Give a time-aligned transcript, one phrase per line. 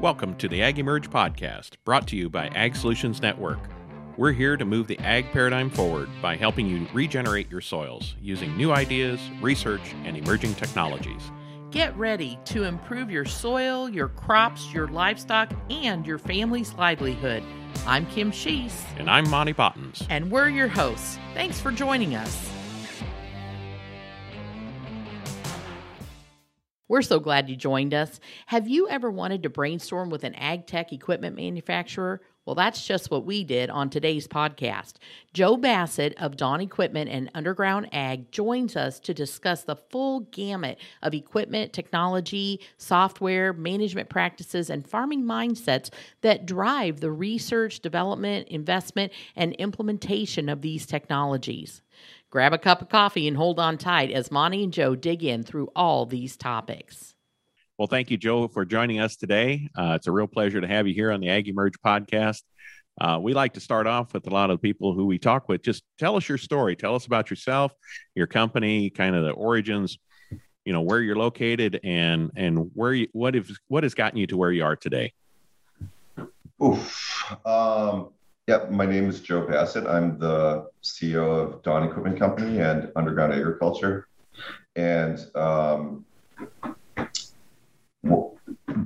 [0.00, 3.58] Welcome to the Ag Emerge podcast, brought to you by Ag Solutions Network.
[4.16, 8.56] We're here to move the ag paradigm forward by helping you regenerate your soils using
[8.56, 11.32] new ideas, research, and emerging technologies.
[11.72, 17.42] Get ready to improve your soil, your crops, your livestock, and your family's livelihood.
[17.84, 18.84] I'm Kim Sheese.
[18.98, 20.06] And I'm Monty Bottens.
[20.08, 21.18] And we're your hosts.
[21.34, 22.48] Thanks for joining us.
[26.88, 28.18] We're so glad you joined us.
[28.46, 32.22] Have you ever wanted to brainstorm with an ag tech equipment manufacturer?
[32.46, 34.94] Well, that's just what we did on today's podcast.
[35.34, 40.78] Joe Bassett of Dawn Equipment and Underground Ag joins us to discuss the full gamut
[41.02, 45.90] of equipment, technology, software, management practices, and farming mindsets
[46.22, 51.82] that drive the research, development, investment, and implementation of these technologies.
[52.30, 55.42] Grab a cup of coffee and hold on tight as Monty and Joe dig in
[55.42, 57.14] through all these topics.
[57.78, 59.70] Well, thank you, Joe, for joining us today.
[59.74, 62.42] Uh, it's a real pleasure to have you here on the Ag Emerge podcast.
[63.00, 65.48] Uh, we like to start off with a lot of the people who we talk
[65.48, 65.62] with.
[65.62, 66.76] Just tell us your story.
[66.76, 67.72] Tell us about yourself,
[68.14, 69.98] your company, kind of the origins,
[70.64, 74.26] you know, where you're located, and and where you what if what has gotten you
[74.26, 75.14] to where you are today.
[76.62, 77.24] Oof.
[77.46, 78.10] Um,
[78.48, 79.86] yeah, my name is Joe Bassett.
[79.86, 84.08] I'm the CEO of Dawn Equipment Company and Underground Agriculture.
[84.74, 86.06] And um,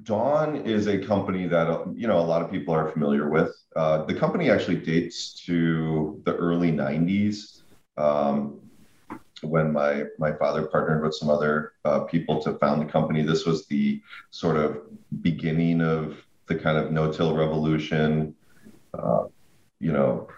[0.02, 3.54] Dawn is a company that you know a lot of people are familiar with.
[3.76, 7.62] Uh, the company actually dates to the early '90s
[7.98, 8.58] um,
[9.42, 13.22] when my my father partnered with some other uh, people to found the company.
[13.22, 14.80] This was the sort of
[15.20, 16.16] beginning of
[16.48, 18.34] the kind of no-till revolution.
[18.92, 19.26] Uh,
[19.82, 20.28] you know,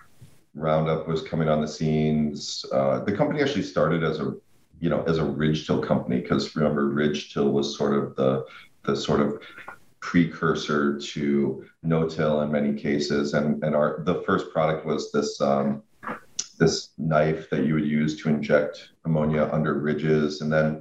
[0.54, 2.64] Roundup was coming on the scenes.
[2.72, 4.34] Uh, the company actually started as a,
[4.80, 8.44] you know, as a ridge till company because remember, ridge till was sort of the
[8.84, 9.42] the sort of
[10.00, 15.40] precursor to no-till in many cases, and and our the first product was this.
[15.40, 15.82] Um,
[16.56, 20.80] this knife that you would use to inject ammonia under ridges, and then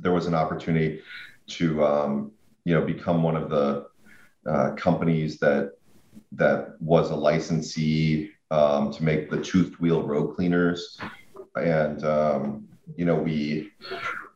[0.00, 1.00] there was an opportunity
[1.46, 2.32] to um,
[2.64, 3.86] you know become one of the
[4.44, 5.77] uh, companies that
[6.32, 10.98] that was a licensee um, to make the toothed wheel row cleaners,
[11.56, 13.70] and um, you know we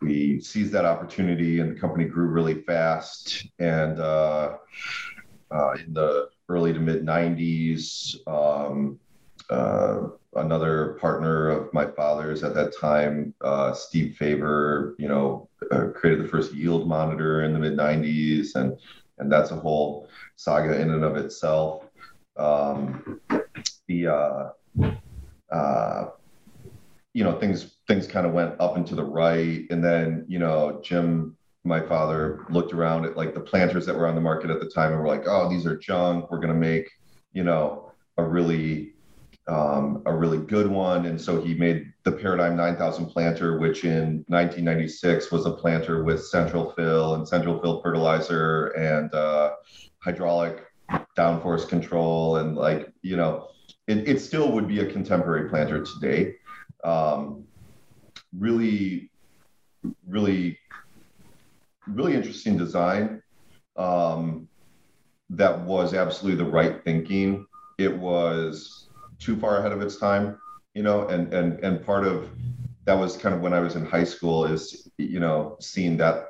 [0.01, 3.47] we seized that opportunity, and the company grew really fast.
[3.59, 4.57] And uh,
[5.51, 8.99] uh, in the early to mid '90s, um,
[9.49, 15.89] uh, another partner of my father's at that time, uh, Steve Favor, you know, uh,
[15.95, 18.79] created the first yield monitor in the mid '90s, and
[19.19, 20.09] and that's a whole
[20.43, 21.85] saga in and of itself.
[22.37, 23.21] Um,
[23.89, 24.49] the uh,
[25.53, 26.11] uh,
[27.13, 30.39] you know things things kind of went up and to the right, and then you
[30.39, 34.51] know Jim, my father, looked around at like the planters that were on the market
[34.51, 36.31] at the time, and were like, oh, these are junk.
[36.31, 36.91] We're gonna make
[37.33, 38.93] you know a really
[39.49, 41.07] um, a really good one.
[41.07, 46.25] And so he made the Paradigm 9000 planter, which in 1996 was a planter with
[46.25, 49.53] central fill and central fill fertilizer and uh,
[50.03, 50.65] hydraulic
[51.17, 52.37] downforce control.
[52.37, 53.49] And like, you know,
[53.87, 56.35] it, it still would be a contemporary planter today.
[56.85, 57.45] Um,
[58.37, 59.11] really,
[60.07, 60.59] really,
[61.87, 63.23] really interesting design
[63.77, 64.49] um,
[65.31, 67.47] that was absolutely the right thinking.
[67.79, 70.39] It was too far ahead of its time,
[70.75, 72.29] you know, and and and part of
[72.85, 76.29] that was kind of when I was in high school is you know seeing that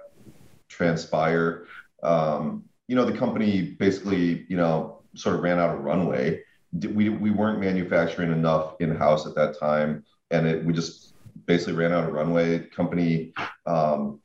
[0.68, 1.66] transpire.
[2.02, 6.42] Um, you know, the company basically you know sort of ran out of runway.
[6.74, 11.14] We we weren't manufacturing enough in house at that time, and it we just
[11.46, 12.58] basically ran out of runway.
[12.58, 13.32] Company
[13.64, 14.20] um,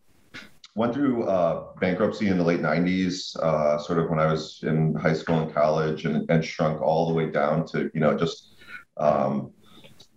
[0.75, 4.95] went through uh, bankruptcy in the late 90s, uh, sort of when I was in
[4.95, 8.57] high school and college, and, and shrunk all the way down to you know just
[8.97, 9.53] um,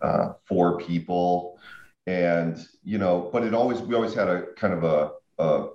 [0.02, 1.56] uh, four people,
[2.08, 5.68] and you know, but it always we always had a kind of a, a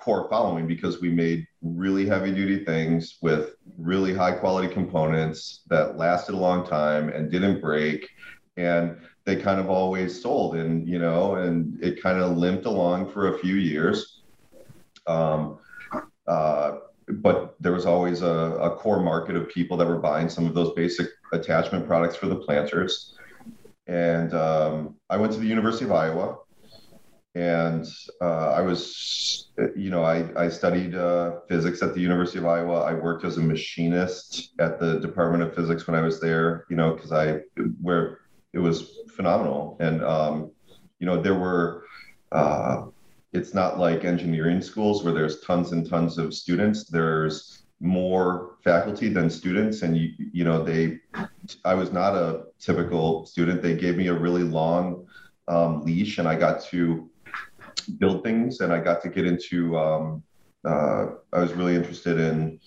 [0.00, 5.96] core following because we made really heavy duty things with really high quality components that
[5.96, 8.08] lasted a long time and didn't break.
[8.56, 13.12] And they kind of always sold and you know and it kind of limped along
[13.12, 14.22] for a few years.
[15.06, 15.58] Um,
[16.26, 20.46] uh, but there was always a, a, core market of people that were buying some
[20.46, 23.16] of those basic attachment products for the planters.
[23.86, 26.36] And um, I went to the University of Iowa,
[27.34, 27.86] and
[28.20, 32.80] uh, I was, you know, I, I studied uh, physics at the University of Iowa.
[32.80, 36.76] I worked as a machinist at the Department of Physics when I was there, you
[36.76, 37.40] know, because I,
[37.80, 38.18] where
[38.52, 39.76] it was phenomenal.
[39.80, 40.50] And, um,
[40.98, 41.84] you know, there were,
[42.32, 42.86] uh,
[43.32, 46.84] it's not like engineering schools where there's tons and tons of students.
[46.84, 50.98] There's more faculty than students, and you you know they.
[51.64, 53.62] I was not a typical student.
[53.62, 55.06] They gave me a really long
[55.48, 57.09] um, leash, and I got to
[57.98, 59.76] build things, and I got to get into.
[59.78, 60.22] Um,
[60.64, 62.60] uh, I was really interested in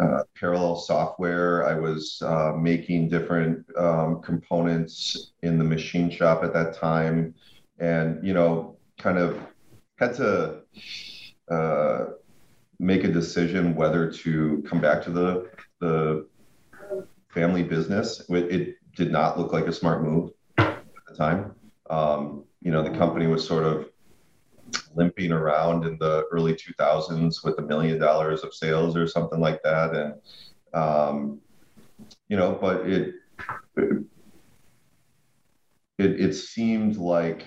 [0.00, 1.66] uh, parallel software.
[1.66, 7.34] I was uh, making different um, components in the machine shop at that time,
[7.78, 9.38] and you know, kind of
[9.96, 10.60] had to
[11.50, 12.06] uh,
[12.78, 15.50] make a decision whether to come back to the
[15.80, 16.26] the
[17.28, 18.22] family business.
[18.28, 21.54] It, it did not look like a smart move at the time.
[21.90, 23.86] Um, you know, the company was sort of
[24.94, 29.62] limping around in the early 2000s with a million dollars of sales or something like
[29.62, 30.14] that, and
[30.74, 31.40] um,
[32.28, 33.14] you know, but it,
[33.76, 34.04] it
[35.98, 37.44] it, seemed like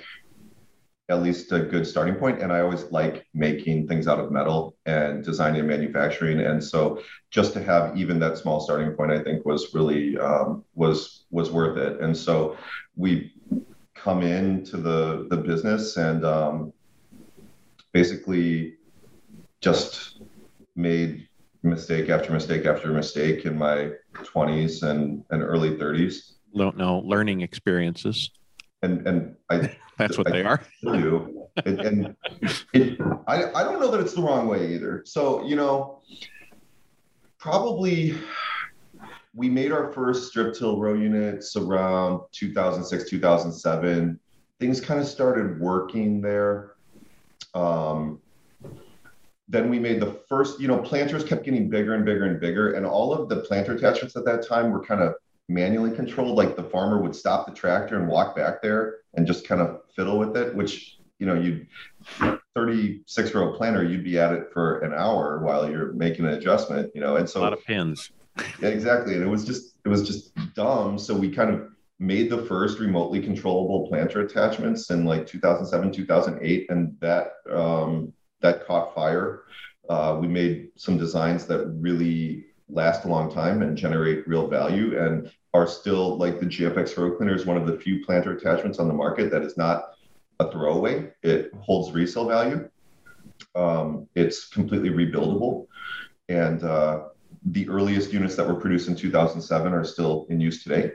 [1.09, 2.41] at least a good starting point.
[2.41, 6.39] And I always like making things out of metal and designing and manufacturing.
[6.39, 7.01] And so
[7.31, 11.51] just to have even that small starting point, I think was really um, was was
[11.51, 12.01] worth it.
[12.01, 12.57] And so
[12.95, 13.33] we
[13.95, 16.73] come into the the business and um,
[17.97, 18.75] basically
[19.59, 20.21] just
[20.75, 21.27] made
[21.63, 26.33] mistake after mistake after mistake in my 20s and, and early 30s.
[26.55, 28.29] Don't know learning experiences.
[28.83, 30.61] And and I that's what I they are.
[30.83, 31.47] Do.
[31.65, 32.15] and, and
[32.73, 35.01] it, I, I don't know that it's the wrong way either.
[35.07, 36.01] So, you know,
[37.39, 38.15] probably
[39.33, 44.19] we made our first strip till row units around 2006, 2007.
[44.59, 46.76] Things kind of started working there.
[47.57, 48.21] Um,
[49.49, 52.73] then we made the first, you know, planters kept getting bigger and bigger and bigger.
[52.73, 55.13] And all of the planter attachments at that time were kind of
[55.47, 56.37] manually controlled.
[56.37, 59.81] Like the farmer would stop the tractor and walk back there and just kind of
[59.95, 61.67] fiddle with it, which, you know, you'd
[62.55, 66.91] 36 row planter, you'd be at it for an hour while you're making an adjustment,
[66.93, 68.11] you know, and so a lot of pins.
[68.61, 69.13] Yeah, exactly.
[69.13, 70.99] And it was just, it was just dumb.
[70.99, 76.69] So we kind of made the first remotely controllable planter attachments in like 2007, 2008.
[76.69, 79.43] And that, um, that caught fire.
[79.89, 84.99] Uh, we made some designs that really last a long time and generate real value
[84.99, 88.79] and are still like the GFX row cleaner is one of the few planter attachments
[88.79, 89.93] on the market that is not
[90.39, 91.11] a throwaway.
[91.23, 92.69] It holds resale value.
[93.55, 95.67] Um, it's completely rebuildable.
[96.29, 97.05] And uh,
[97.45, 100.91] the earliest units that were produced in 2007 are still in use today.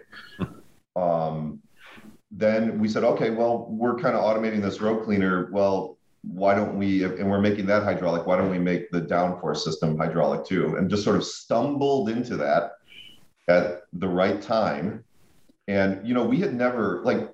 [0.96, 1.60] Um,
[2.30, 5.50] then we said, okay, well, we're kind of automating this row cleaner.
[5.52, 9.58] Well, why don't we and we're making that hydraulic why don't we make the downforce
[9.58, 10.76] system hydraulic too?
[10.76, 12.72] And just sort of stumbled into that
[13.48, 15.04] at the right time.
[15.68, 17.28] And you know we had never like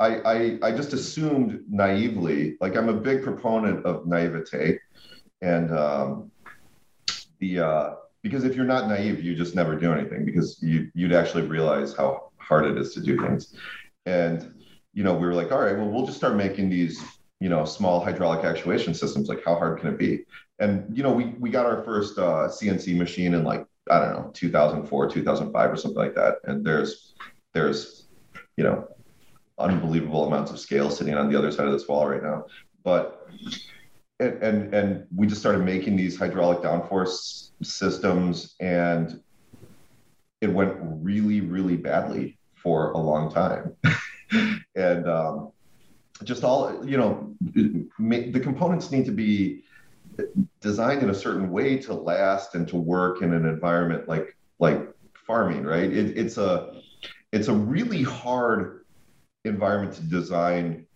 [0.00, 4.78] I, I i just assumed naively like i'm a big proponent of naivete.
[5.42, 6.30] And um
[7.40, 7.90] the uh
[8.22, 11.96] because if you're not naive you just never do anything because you you'd actually realize
[11.96, 13.54] how hard it is to do things.
[14.06, 14.54] And
[14.94, 17.00] you know we were like all right well we'll just start making these
[17.40, 19.28] you know small hydraulic actuation systems.
[19.28, 20.24] Like how hard can it be?
[20.58, 24.12] And you know we we got our first uh, cnc machine in like i don't
[24.12, 26.36] know 2004 2005 or something like that.
[26.44, 27.14] And there's
[27.54, 28.08] there's
[28.56, 28.88] you know
[29.58, 32.46] unbelievable amounts of scale sitting on the other side of this wall right now.
[32.84, 33.28] But
[34.20, 39.20] and and, and we just started making these hydraulic downforce systems and
[40.40, 42.37] it went really really badly
[42.68, 43.74] for a long time.
[44.76, 45.52] And um,
[46.22, 49.64] just all you know the components need to be
[50.60, 54.80] designed in a certain way to last and to work in an environment like like
[55.26, 55.90] farming right?
[55.90, 56.74] It, it's a
[57.32, 58.84] it's a really hard
[59.46, 60.86] environment to design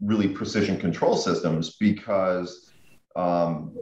[0.00, 2.70] really precision control systems because
[3.16, 3.76] um,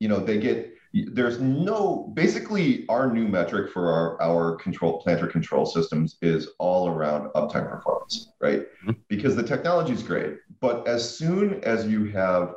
[0.00, 5.26] you know they get there's no basically our new metric for our, our control planter
[5.26, 8.92] control systems is all around uptime performance right mm-hmm.
[9.08, 12.54] because the technology is great but as soon as you have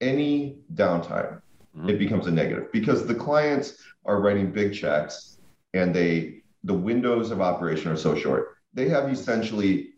[0.00, 1.40] any downtime
[1.76, 1.90] mm-hmm.
[1.90, 5.38] it becomes a negative because the clients are writing big checks
[5.74, 9.90] and they the windows of operation are so short they have essentially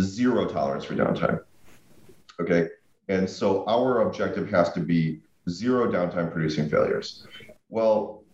[0.00, 1.40] zero tolerance for downtime
[2.40, 2.68] okay
[3.08, 7.26] and so our objective has to be zero downtime producing failures.
[7.68, 8.24] Well,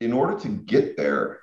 [0.00, 1.40] in order to get there,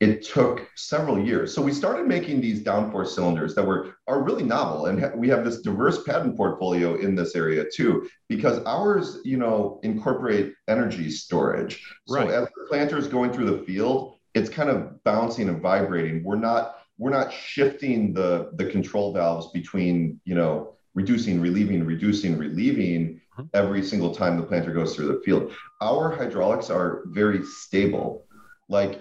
[0.00, 1.52] it took several years.
[1.52, 5.28] So we started making these downforce cylinders that were are really novel, and ha- we
[5.28, 11.10] have this diverse patent portfolio in this area too, because ours, you know, incorporate energy
[11.10, 11.84] storage.
[12.08, 12.28] Right.
[12.28, 16.22] So as the planter is going through the field, it's kind of bouncing and vibrating.
[16.22, 22.36] We're not we're not shifting the the control valves between you know reducing, relieving, reducing,
[22.38, 23.17] relieving.
[23.54, 25.52] Every single time the planter goes through the field.
[25.80, 28.26] Our hydraulics are very stable.
[28.68, 29.00] Like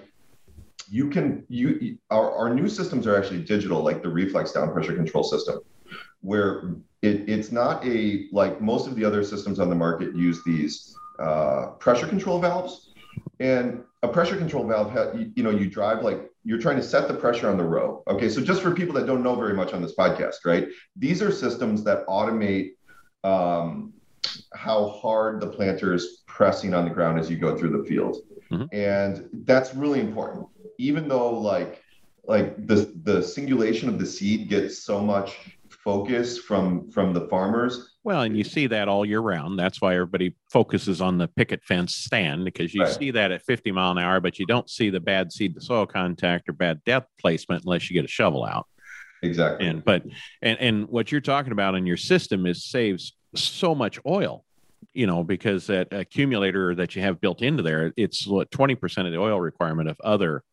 [0.89, 4.95] you can you our, our new systems are actually digital, like the reflex down pressure
[4.95, 5.59] control system,
[6.21, 10.41] where it, it's not a like most of the other systems on the market use
[10.45, 12.93] these uh, pressure control valves,
[13.39, 16.83] and a pressure control valve, ha- you, you know, you drive like you're trying to
[16.83, 18.03] set the pressure on the row.
[18.07, 20.67] Okay, so just for people that don't know very much on this podcast, right?
[20.95, 22.71] These are systems that automate
[23.23, 23.93] um,
[24.53, 28.17] how hard the planter is pressing on the ground as you go through the field,
[28.51, 28.67] Mhm.
[28.71, 30.47] and that's really important.
[30.77, 31.81] Even though like
[32.27, 35.37] like the the singulation of the seed gets so much
[35.69, 39.59] focus from from the farmers Well, and you see that all year round.
[39.59, 42.93] That's why everybody focuses on the picket fence stand because you Right.
[42.93, 45.61] see that at 50 mile an hour, but you don't see the bad seed to
[45.61, 48.65] soil contact or bad depth placement unless you get a shovel out.
[49.23, 50.03] exactly And but
[50.41, 53.13] and and what you're talking about in your system is saves
[53.43, 54.45] so much oil,
[54.93, 59.11] you know, because that accumulator that you have built into there, it's what 20% of
[59.11, 60.43] the oil requirement of other,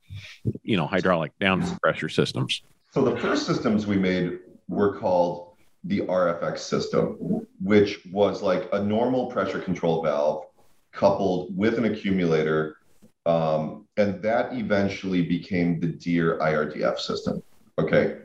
[0.63, 2.63] you know, hydraulic down pressure systems.
[2.93, 4.39] So the first systems we made
[4.69, 10.45] were called the RFX system, which was like a normal pressure control valve
[10.93, 12.77] coupled with an accumulator.
[13.27, 17.43] Um, and that eventually became the Deere IRDF system.
[17.79, 18.19] Okay.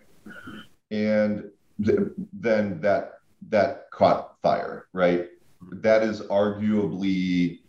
[0.91, 1.49] And
[1.83, 1.99] th-
[2.33, 3.18] then that
[3.49, 5.27] that caught fire, right?
[5.71, 7.59] That is arguably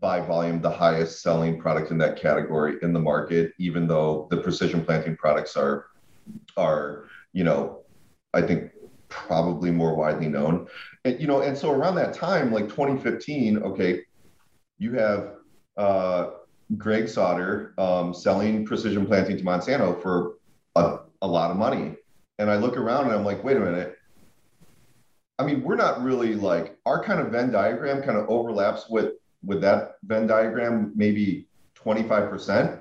[0.00, 4.36] by volume the highest selling product in that category in the market, even though the
[4.36, 5.86] precision planting products are
[6.56, 7.82] are you know
[8.34, 8.72] I think
[9.08, 10.66] probably more widely known.
[11.04, 14.02] And you know, and so around that time, like 2015, okay,
[14.78, 15.34] you have
[15.76, 16.30] uh,
[16.76, 20.34] Greg Sauder um, selling precision planting to Monsanto for
[20.76, 21.96] a, a lot of money.
[22.38, 23.96] And I look around and I'm like, wait a minute.
[25.38, 29.12] I mean, we're not really like our kind of Venn diagram kind of overlaps with
[29.44, 32.80] with that Venn diagram, maybe 25%.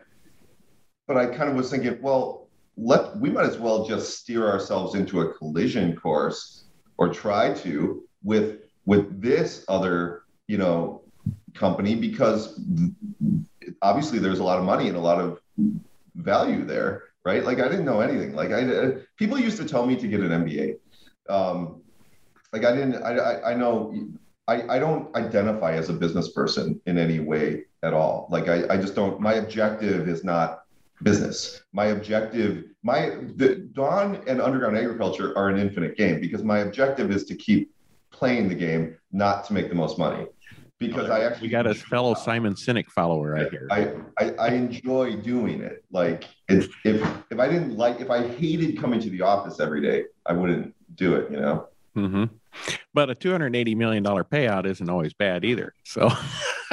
[1.08, 4.96] But I kind of was thinking, well, let we might as well just steer ourselves
[4.96, 6.66] into a collision course
[6.98, 11.04] or try to with with this other, you know,
[11.54, 12.60] company because
[13.82, 15.40] obviously there's a lot of money and a lot of
[16.16, 17.44] value there, right?
[17.44, 18.34] Like I didn't know anything.
[18.34, 20.78] Like I people used to tell me to get an MBA.
[21.30, 21.82] Um,
[22.54, 22.96] like I didn't.
[23.04, 23.94] I I, I know.
[24.50, 28.27] I, I don't identify as a business person in any way at all.
[28.32, 29.20] Like I, I just don't.
[29.20, 30.62] My objective is not
[31.04, 31.62] business.
[31.74, 37.12] My objective, my the dawn and underground agriculture are an infinite game because my objective
[37.12, 37.74] is to keep
[38.12, 40.27] playing the game, not to make the most money.
[40.80, 43.68] Because I actually we got a fellow Simon Sinek follower right here.
[43.72, 45.84] I, I, I enjoy doing it.
[45.92, 47.01] Like it's if
[47.32, 50.75] if I didn't like if I hated coming to the office every day, I wouldn't
[50.96, 51.32] do it.
[51.32, 51.68] You know.
[51.98, 52.25] Mm-hmm.
[52.94, 55.74] But a two hundred eighty million dollar payout isn't always bad either.
[55.84, 56.08] So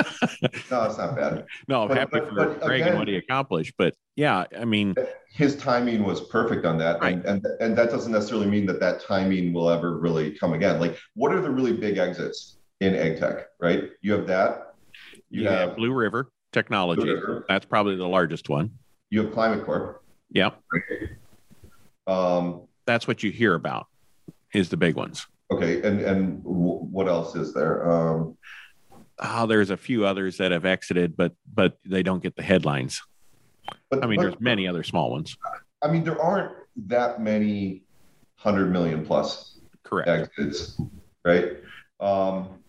[0.70, 1.46] no, it's not bad.
[1.66, 3.74] No, I'm but, happy but, for but Greg again, and what he accomplished.
[3.78, 4.94] But yeah, I mean,
[5.32, 7.14] his timing was perfect on that, right.
[7.14, 10.78] and, and and that doesn't necessarily mean that that timing will ever really come again.
[10.78, 13.46] Like, what are the really big exits in ag tech?
[13.60, 13.84] Right?
[14.02, 14.74] You have that.
[15.30, 17.02] You, have, Blue River Technology.
[17.02, 17.44] Blue River.
[17.48, 18.70] That's probably the largest one.
[19.10, 20.02] You have Climate Corp.
[20.30, 20.50] Yeah.
[22.06, 23.86] Um, that's what you hear about.
[24.54, 25.26] Is the big ones.
[25.50, 27.90] Okay, and and w- what else is there?
[27.90, 28.36] Um,
[29.18, 33.02] oh, there's a few others that have exited, but but they don't get the headlines.
[33.90, 35.36] But, I mean, but, there's many other small ones.
[35.82, 36.52] I mean, there aren't
[36.86, 37.82] that many
[38.36, 40.80] hundred million plus correct exits,
[41.24, 41.56] right?
[41.98, 42.62] Um,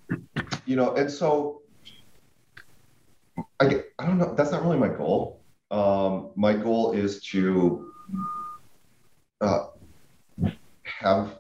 [0.66, 1.62] you know, and so
[3.60, 4.34] I I don't know.
[4.34, 5.42] That's not really my goal.
[5.70, 7.92] Um, my goal is to
[9.42, 9.66] uh,
[10.84, 11.40] have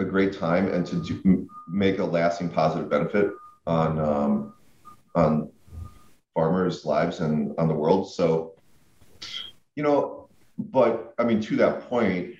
[0.00, 3.30] a great time and to do, make a lasting positive benefit
[3.66, 4.54] on um,
[5.14, 5.50] on
[6.34, 8.10] farmers' lives and on the world.
[8.12, 8.54] So,
[9.76, 10.28] you know,
[10.58, 12.34] but I mean, to that point,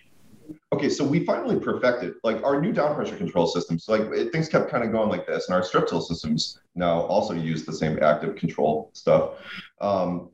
[0.72, 3.84] okay, so we finally perfected like our new down pressure control systems.
[3.84, 6.60] So like it, things kept kind of going like this, and our strip till systems
[6.74, 9.34] now also use the same active control stuff.
[9.80, 10.30] Um,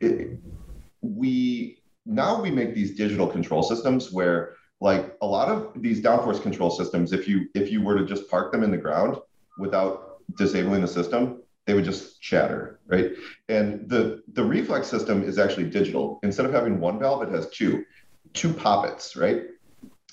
[0.00, 0.38] it,
[1.00, 6.40] we now we make these digital control systems where like a lot of these downforce
[6.40, 9.16] control systems if you if you were to just park them in the ground
[9.58, 13.12] without disabling the system they would just shatter right?
[13.48, 16.18] And the the reflex system is actually digital.
[16.22, 17.84] Instead of having one valve it has two
[18.32, 19.42] two poppets right?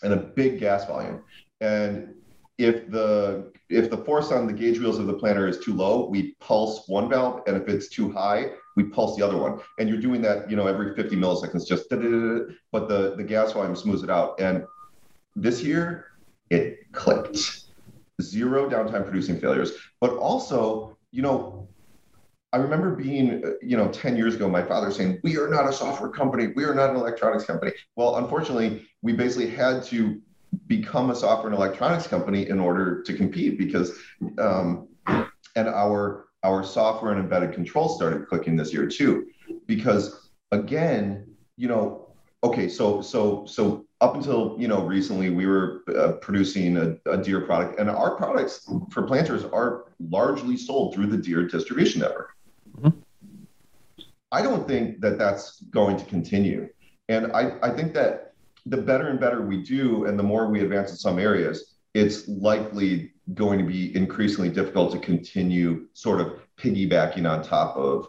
[0.03, 1.23] And a big gas volume.
[1.61, 2.13] And
[2.57, 6.07] if the if the force on the gauge wheels of the planter is too low
[6.07, 9.89] we pulse one valve and if it's too high we pulse the other one and
[9.89, 14.03] you're doing that you know every 50 milliseconds just but the the gas volume smooths
[14.03, 14.63] it out and
[15.35, 16.05] this year
[16.49, 17.61] it clicked.
[18.21, 19.73] Zero downtime producing failures.
[19.99, 21.67] But also, you know,
[22.53, 25.67] I remember being, uh, you know, 10 years ago, my father saying, We are not
[25.67, 26.47] a software company.
[26.55, 27.73] We are not an electronics company.
[27.97, 30.21] Well, unfortunately, we basically had to
[30.67, 33.97] become a software and electronics company in order to compete because,
[34.37, 39.27] um, and our our software and embedded control started clicking this year too,
[39.65, 45.83] because again, you know, okay, so so so up until you know recently, we were
[45.97, 51.07] uh, producing a, a Deere product, and our products for planters are largely sold through
[51.07, 52.31] the Deere distribution network.
[52.77, 52.99] Mm-hmm.
[54.31, 56.69] I don't think that that's going to continue,
[57.09, 58.34] and I I think that
[58.65, 62.27] the better and better we do, and the more we advance in some areas, it's
[62.27, 68.07] likely going to be increasingly difficult to continue sort of piggybacking on top of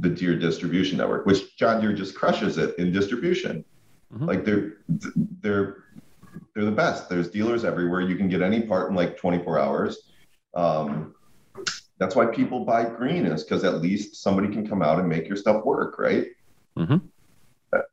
[0.00, 3.64] the Deere distribution network, which John Deere just crushes it in distribution.
[4.12, 4.24] Mm-hmm.
[4.26, 4.78] Like they're
[5.42, 5.84] they're
[6.54, 7.08] they're the best.
[7.08, 8.00] There's dealers everywhere.
[8.00, 10.10] You can get any part in like 24 hours.
[10.54, 11.14] Um,
[11.98, 15.28] that's why people buy green is because at least somebody can come out and make
[15.28, 16.26] your stuff work, right?
[16.76, 16.96] Mm-hmm.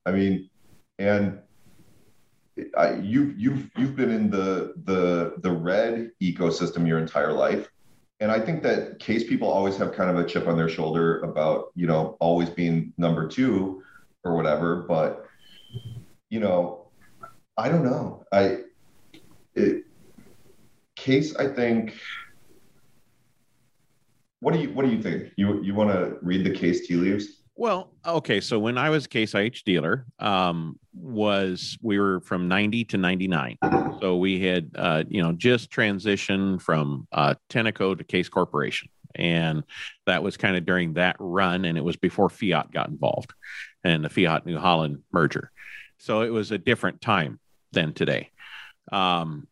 [0.06, 0.50] I mean,
[1.00, 1.40] and
[2.76, 7.70] I, you've you've you've been in the the the red ecosystem your entire life,
[8.20, 11.22] and I think that case people always have kind of a chip on their shoulder
[11.22, 13.84] about you know always being number two
[14.24, 14.84] or whatever.
[14.88, 15.26] But
[16.30, 16.88] you know,
[17.58, 18.26] I don't know.
[18.32, 18.60] I
[19.56, 19.84] it,
[20.96, 21.94] case I think.
[24.40, 25.32] What do you what do you think?
[25.36, 27.37] You you want to read the case tea leaves?
[27.60, 28.40] Well, okay.
[28.40, 32.98] So when I was a Case IH dealer, um, was we were from 90 to
[32.98, 33.58] 99.
[34.00, 38.90] So we had, uh, you know, just transitioned from uh, Tenneco to Case Corporation.
[39.16, 39.64] And
[40.06, 41.66] that was kind of during that run.
[41.66, 43.34] And it was before Fiat got involved
[43.84, 45.52] and the Fiat New Holland merger.
[45.98, 47.40] So it was a different time
[47.72, 48.30] than today.
[48.92, 49.48] Um,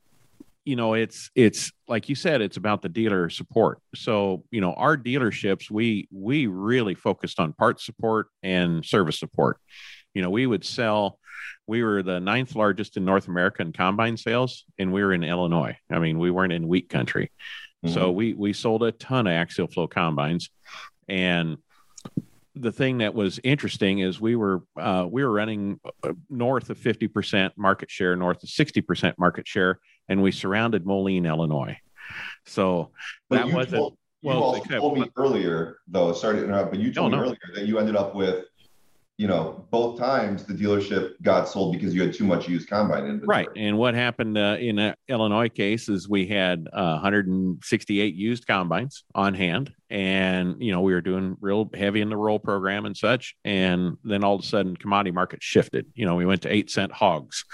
[0.66, 3.80] you know it's it's like you said it's about the dealer support.
[3.94, 9.60] So you know our dealerships we we really focused on part support and service support.
[10.14, 11.20] You know we would sell
[11.68, 15.24] we were the ninth largest in north america in combine sales and we were in
[15.24, 15.78] illinois.
[15.92, 17.32] I mean we weren't in wheat country.
[17.86, 17.94] Mm-hmm.
[17.94, 20.50] so we we sold a ton of axial flow combines.
[21.08, 21.58] And
[22.56, 26.80] the thing that was interesting is we were uh, we were running uh, north of
[26.80, 31.78] 50% market share north of 60% market share and we surrounded Moline, Illinois.
[32.46, 32.92] So
[33.30, 33.76] but that wasn't.
[33.76, 36.12] Told, you well, also except, told me earlier, though.
[36.14, 37.28] Sorry to interrupt, but you told no, me no.
[37.28, 38.46] earlier that you ended up with,
[39.18, 43.06] you know, both times the dealership got sold because you had too much used combine
[43.06, 43.28] inventory.
[43.28, 43.48] Right.
[43.56, 49.36] And what happened uh, in Illinois case is we had uh, 168 used combines on
[49.36, 53.36] hand, and you know we were doing real heavy in the roll program and such.
[53.46, 55.86] And then all of a sudden, commodity market shifted.
[55.94, 57.46] You know, we went to eight cent hogs,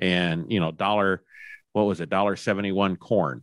[0.00, 1.22] and you know, dollar
[1.76, 3.42] what was it, dollar seventy one corn,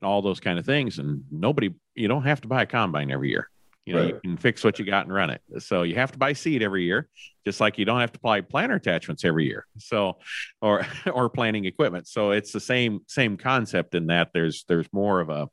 [0.00, 0.98] and all those kind of things.
[0.98, 3.48] And nobody, you don't have to buy a combine every year.
[3.86, 4.14] You know, right.
[4.14, 5.40] you can fix what you got and run it.
[5.60, 7.08] So you have to buy seed every year,
[7.46, 9.64] just like you don't have to buy planter attachments every year.
[9.78, 10.18] So,
[10.60, 12.08] or or planting equipment.
[12.08, 15.48] So it's the same same concept in that there's there's more of a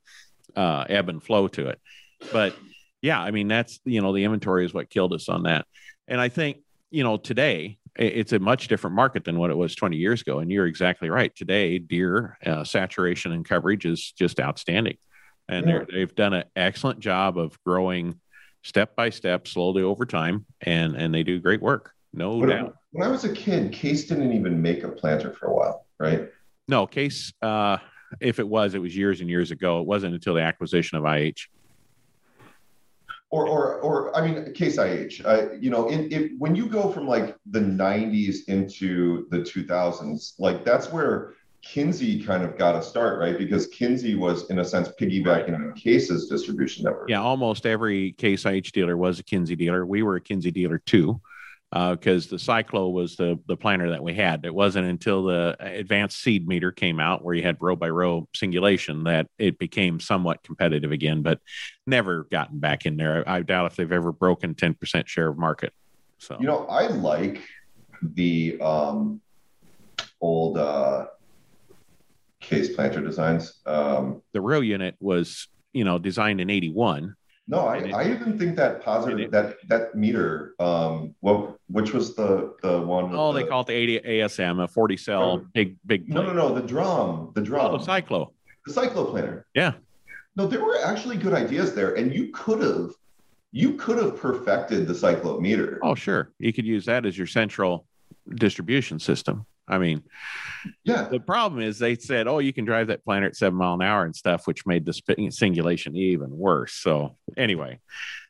[0.60, 1.80] uh, ebb and flow to it.
[2.34, 2.56] But
[3.04, 5.68] yeah, I mean that's you know the inventory is what killed us on that.
[6.08, 6.58] And I think
[6.90, 10.40] you know today it's a much different market than what it was 20 years ago.
[10.40, 11.34] And you're exactly right.
[11.36, 14.98] Today, Deere uh, saturation and coverage is just outstanding.
[15.48, 15.84] And yeah.
[15.92, 18.20] they've done an excellent job of growing
[18.64, 21.92] step by step, slowly over time, and and they do great work.
[22.14, 22.78] No but doubt.
[22.92, 26.30] When I was a kid, Case didn't even make a planter for a while, right?
[26.68, 27.32] No, Case.
[27.42, 27.78] Uh,
[28.20, 29.80] if it was, it was years and years ago.
[29.82, 31.48] It wasn't until the acquisition of IH
[33.36, 35.22] or or or I mean, Case IH.
[35.26, 40.34] Uh, you know, in, if when you go from like the '90s into the 2000s,
[40.40, 41.34] like that's where
[41.66, 43.38] Kinze kind of got a start, right?
[43.38, 47.10] Because Kinze was, in a sense, piggybacking on Case's distribution network.
[47.10, 49.86] Yeah, almost every Case IH dealer was a Kinze dealer.
[49.86, 51.20] We were a Kinze dealer too
[51.76, 54.46] because uh, the Cyclo was the the planter that we had.
[54.46, 58.30] It wasn't until the advanced seed meter came out, where you had row by row
[58.34, 61.22] singulation, that it became somewhat competitive again.
[61.22, 61.42] But
[61.86, 63.28] never gotten back in there.
[63.28, 65.74] I doubt if they've ever broken ten percent share of market.
[66.18, 67.42] So you know, I like
[68.02, 69.20] the um,
[70.22, 71.08] old uh,
[72.40, 73.60] case planter designs.
[73.66, 78.12] Um, the row unit was you know designed in eighty one no, I, it, I
[78.12, 83.14] even think that positive it, that that meter, um, what which was the the one?
[83.14, 86.10] Oh, the, they call it the 80 ASM, a 40 cell big big.
[86.10, 88.30] No, no, no, the drum, the drum, oh, the cyclo,
[88.66, 89.46] the cyclo planter.
[89.54, 89.74] Yeah.
[90.36, 92.92] No, there were actually good ideas there, and you could have
[93.52, 95.80] you could have perfected the cyclo meter.
[95.84, 97.86] Oh, sure, you could use that as your central
[98.36, 99.46] distribution system.
[99.68, 100.04] I mean,
[100.84, 101.04] yeah.
[101.04, 103.82] The problem is they said, "Oh, you can drive that planter at seven mile an
[103.82, 106.74] hour and stuff," which made the singulation even worse.
[106.74, 107.80] So anyway,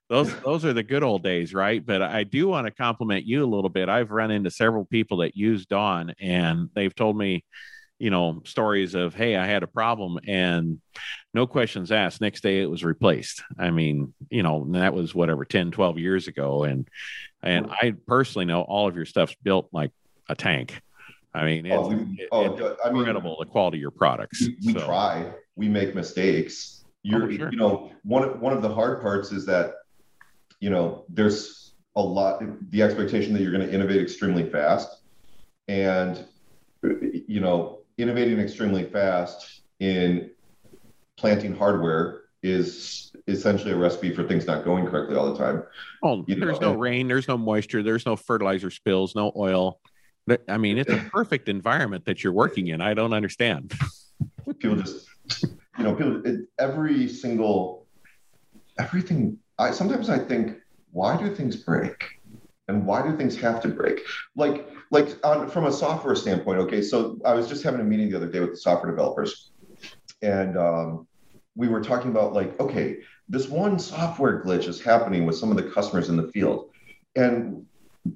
[0.10, 1.86] those those are the good old days, right?
[1.86, 3.89] But I do want to compliment you a little bit.
[3.89, 7.43] I've run into several people that use Dawn, and they've told me,
[8.00, 10.80] you know, stories of, "Hey, I had a problem," and
[11.34, 12.21] no questions asked.
[12.21, 13.43] Next day, it was replaced.
[13.60, 16.88] I mean, you know, that was whatever 10, 12 years ago, and
[17.43, 19.91] and I personally know all of your stuff's built like
[20.30, 20.82] a tank.
[21.36, 23.91] I mean, oh, it's, oh, we, oh, it's I mean, incredible the quality of your
[23.91, 24.41] products.
[24.41, 24.86] We, we so.
[24.86, 25.32] try.
[25.56, 26.86] We make mistakes.
[27.04, 27.52] You're, oh, sure.
[27.52, 29.74] you know, one one of the hard parts is that,
[30.60, 32.41] you know, there's a lot.
[32.71, 35.02] The expectation that you're going to innovate extremely fast,
[35.67, 36.26] and
[36.82, 40.32] you know, innovating extremely fast in
[41.17, 45.63] planting hardware is essentially a recipe for things not going correctly all the time.
[46.04, 49.32] Oh, you there's know, no and, rain, there's no moisture, there's no fertilizer spills, no
[49.36, 49.80] oil.
[50.48, 52.82] I mean, it's a perfect environment that you're working in.
[52.82, 53.74] I don't understand.
[54.60, 55.08] people just,
[55.78, 57.86] you know, people, it, every single,
[58.80, 59.38] everything.
[59.60, 60.58] I sometimes I think,
[60.92, 62.04] why do things break,
[62.68, 64.02] and why do things have to break?
[64.36, 66.60] Like, like on from a software standpoint.
[66.62, 69.52] Okay, so I was just having a meeting the other day with the software developers,
[70.22, 71.08] and um,
[71.56, 72.98] we were talking about like, okay,
[73.30, 76.72] this one software glitch is happening with some of the customers in the field,
[77.16, 77.66] and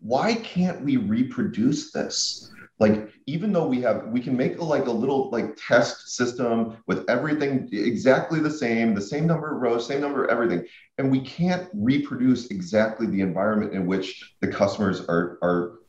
[0.01, 2.51] why can't we reproduce this?
[2.79, 6.77] Like, even though we have, we can make a, like a little like test system
[6.87, 10.65] with everything exactly the same, the same number of rows, same number of everything,
[10.97, 15.79] and we can't reproduce exactly the environment in which the customers are are,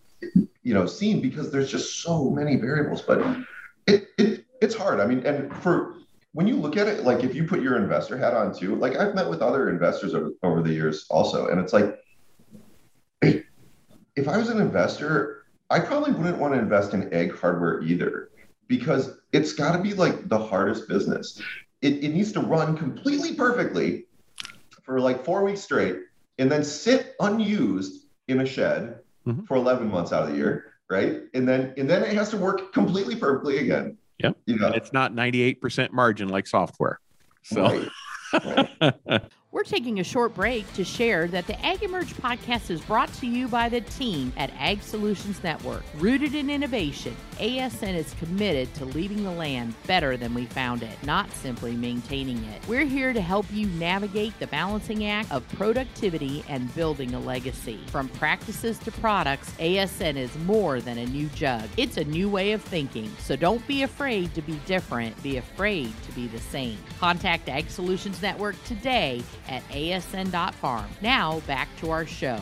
[0.62, 3.02] you know, seen because there's just so many variables.
[3.02, 3.20] But
[3.86, 4.98] it, it it's hard.
[4.98, 5.98] I mean, and for
[6.32, 8.96] when you look at it, like if you put your investor hat on too, like
[8.96, 11.96] I've met with other investors over, over the years also, and it's like
[14.16, 18.30] if I was an investor, I probably wouldn't want to invest in ag hardware either
[18.66, 21.40] because it's got to be like the hardest business.
[21.82, 24.06] It, it needs to run completely perfectly
[24.82, 25.96] for like four weeks straight
[26.38, 29.44] and then sit unused in a shed mm-hmm.
[29.44, 32.36] for 11 months out of the year right and then and then it has to
[32.36, 34.66] work completely perfectly again yep you know?
[34.66, 36.98] and it's not 98% margin like software
[37.42, 38.68] so right.
[38.80, 39.22] Right.
[39.52, 43.26] We're taking a short break to share that the Ag Emerge podcast is brought to
[43.26, 45.82] you by the team at Ag Solutions Network.
[45.96, 50.96] Rooted in innovation, ASN is committed to leaving the land better than we found it,
[51.02, 52.68] not simply maintaining it.
[52.68, 57.80] We're here to help you navigate the balancing act of productivity and building a legacy.
[57.88, 61.68] From practices to products, ASN is more than a new jug.
[61.76, 63.10] It's a new way of thinking.
[63.18, 66.78] So don't be afraid to be different, be afraid to be the same.
[67.00, 70.88] Contact Ag Solutions Network today at asn.farm.
[71.02, 72.40] Now back to our show.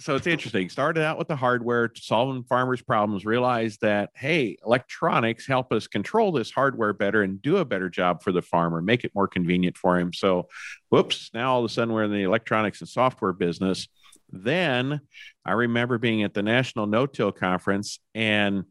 [0.00, 0.68] So it's interesting.
[0.68, 6.30] Started out with the hardware, solving farmers' problems, realized that, hey, electronics help us control
[6.30, 9.76] this hardware better and do a better job for the farmer, make it more convenient
[9.76, 10.12] for him.
[10.12, 10.46] So,
[10.90, 13.88] whoops, now all of a sudden we're in the electronics and software business.
[14.30, 15.00] Then
[15.44, 18.64] I remember being at the National No Till Conference, and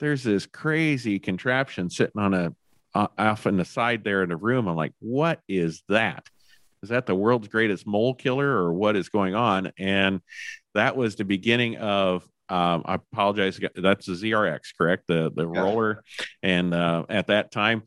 [0.00, 2.54] there's this crazy contraption sitting on a
[2.94, 4.68] uh, off in the side there in the room.
[4.68, 6.26] I'm like, what is that?
[6.82, 9.72] Is that the world's greatest mole killer or what is going on?
[9.78, 10.20] And
[10.74, 13.58] that was the beginning of um, I apologize.
[13.74, 15.06] That's the ZRX, correct?
[15.06, 15.60] The the yeah.
[15.60, 16.04] roller,
[16.42, 17.84] and uh, at that time.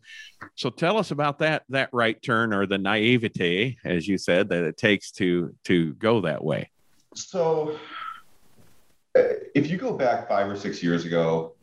[0.56, 4.64] So tell us about that that right turn or the naivete, as you said, that
[4.64, 6.72] it takes to to go that way.
[7.14, 7.78] So,
[9.16, 9.22] uh,
[9.54, 11.54] if you go back five or six years ago,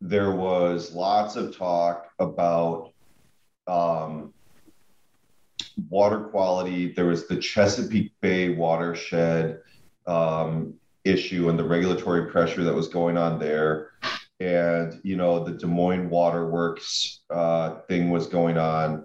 [0.00, 2.92] there was lots of talk about
[3.66, 4.32] um,
[5.88, 6.92] water quality.
[6.92, 9.60] There was the Chesapeake Bay watershed
[10.06, 13.90] um, issue and the regulatory pressure that was going on there.
[14.40, 19.04] And, you know, the Des Moines Waterworks uh, thing was going on.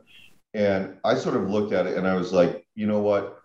[0.54, 3.42] And I sort of looked at it and I was like, you know what?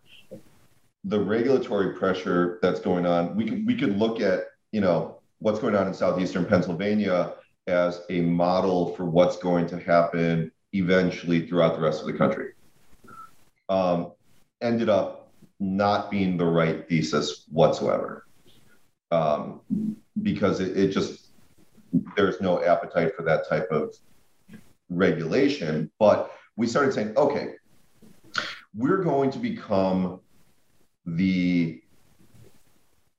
[1.05, 5.59] The regulatory pressure that's going on, we could, we could look at, you know, what's
[5.59, 7.35] going on in southeastern Pennsylvania
[7.66, 12.53] as a model for what's going to happen eventually throughout the rest of the country.
[13.68, 14.12] Um,
[14.61, 18.27] ended up not being the right thesis whatsoever
[19.11, 19.61] um,
[20.23, 21.29] because it, it just
[22.16, 23.94] there's no appetite for that type of
[24.88, 25.90] regulation.
[25.99, 27.55] But we started saying, okay,
[28.75, 30.20] we're going to become
[31.07, 31.81] the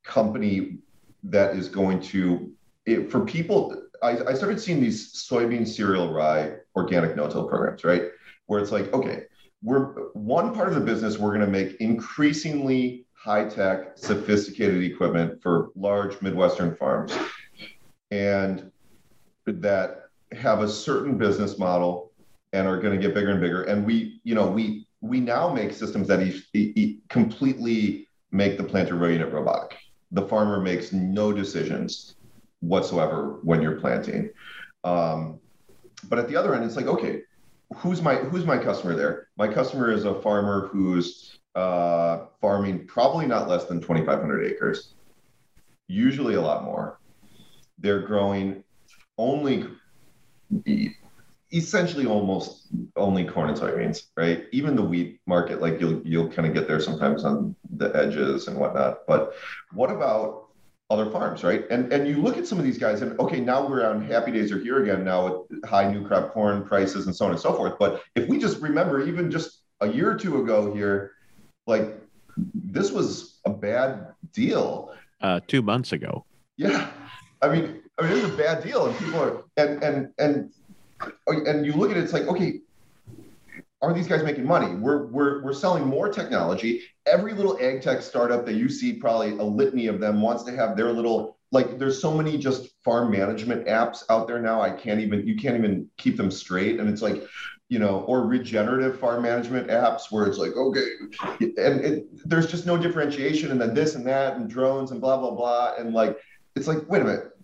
[0.04, 0.80] company
[1.26, 2.52] that is going to
[2.86, 8.04] it, for people I, I started seeing these soybean cereal rye organic no-till programs, right?
[8.46, 9.24] Where it's like, okay,
[9.64, 15.72] we're one part of the business, we're going to make increasingly high-tech, sophisticated equipment for
[15.76, 17.18] large Midwestern farms.
[18.12, 18.72] and
[19.48, 22.12] that have a certain business model
[22.54, 23.64] and are going to get bigger and bigger.
[23.64, 28.64] And we, you know, we we now make systems that e- e- completely make the
[28.64, 29.78] planter row unit robotic.
[30.12, 32.16] The farmer makes no decisions
[32.60, 34.30] whatsoever when you're planting.
[34.84, 35.40] Um,
[36.10, 37.22] but at the other end, it's like, okay,
[37.76, 39.28] who's my who's my customer there?
[39.38, 44.94] My customer is a farmer who's uh, farming probably not less than 2,500 acres,
[45.88, 47.00] usually a lot more.
[47.80, 48.64] They're growing
[49.18, 49.66] only
[51.52, 54.46] essentially almost only corn and soybeans, right?
[54.52, 58.48] Even the wheat market, like you'll you'll kind of get there sometimes on the edges
[58.48, 59.06] and whatnot.
[59.08, 59.34] But
[59.72, 60.46] what about
[60.90, 61.66] other farms, right?
[61.70, 64.32] And and you look at some of these guys, and okay, now we're on happy
[64.32, 67.40] days are here again now with high new crop corn prices and so on and
[67.40, 67.74] so forth.
[67.80, 71.14] But if we just remember, even just a year or two ago here,
[71.68, 71.96] like
[72.54, 74.94] this was a bad deal.
[75.22, 76.26] Uh, two months ago.
[76.58, 76.90] Yeah,
[77.42, 80.52] I mean, I mean, it was a bad deal, and people are and and and
[81.28, 82.62] Oh, and you look at it, it's like, okay,
[83.82, 84.74] are these guys making money?
[84.76, 86.82] We're we're we're selling more technology.
[87.06, 90.56] Every little ag tech startup that you see, probably a litany of them, wants to
[90.56, 91.78] have their little like.
[91.78, 94.62] There's so many just farm management apps out there now.
[94.62, 97.24] I can't even you can't even keep them straight, and it's like,
[97.70, 100.88] you know, or regenerative farm management apps where it's like, okay,
[101.40, 105.18] and it, there's just no differentiation, and then this and that, and drones and blah
[105.18, 106.18] blah blah, and like,
[106.56, 107.38] it's like, wait a minute,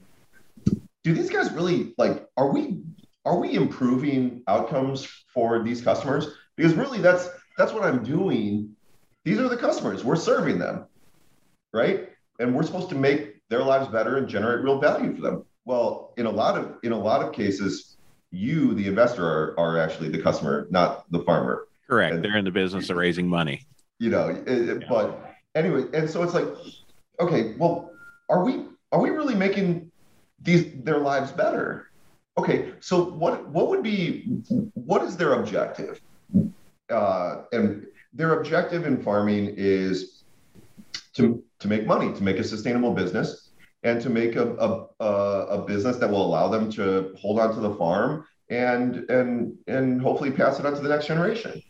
[1.03, 2.27] do these guys really like?
[2.37, 2.81] Are we
[3.25, 6.27] are we improving outcomes for these customers?
[6.55, 8.75] Because really that's that's what I'm doing.
[9.23, 10.03] These are the customers.
[10.03, 10.85] We're serving them.
[11.73, 12.09] Right?
[12.39, 15.45] And we're supposed to make their lives better and generate real value for them.
[15.65, 17.97] Well, in a lot of in a lot of cases,
[18.31, 21.67] you, the investor, are, are actually the customer, not the farmer.
[21.87, 22.15] Correct.
[22.15, 23.65] And, They're in the business of raising money.
[23.99, 24.87] You know, it, yeah.
[24.89, 26.47] but anyway, and so it's like,
[27.19, 27.91] okay, well,
[28.29, 29.91] are we are we really making
[30.41, 31.90] these their lives better?
[32.37, 34.41] Okay, so what what would be
[34.73, 36.01] what is their objective?
[36.89, 40.23] Uh, and their objective in farming is
[41.15, 43.49] to to make money, to make a sustainable business,
[43.83, 47.59] and to make a a, a business that will allow them to hold on to
[47.59, 51.61] the farm and and and hopefully pass it on to the next generation.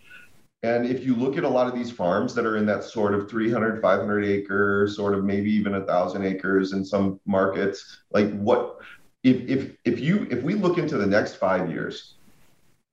[0.63, 3.15] And if you look at a lot of these farms that are in that sort
[3.15, 8.32] of 300, 500 acre, sort of maybe even a thousand acres in some markets, like
[8.34, 8.78] what
[9.23, 12.15] if if if you if we look into the next five years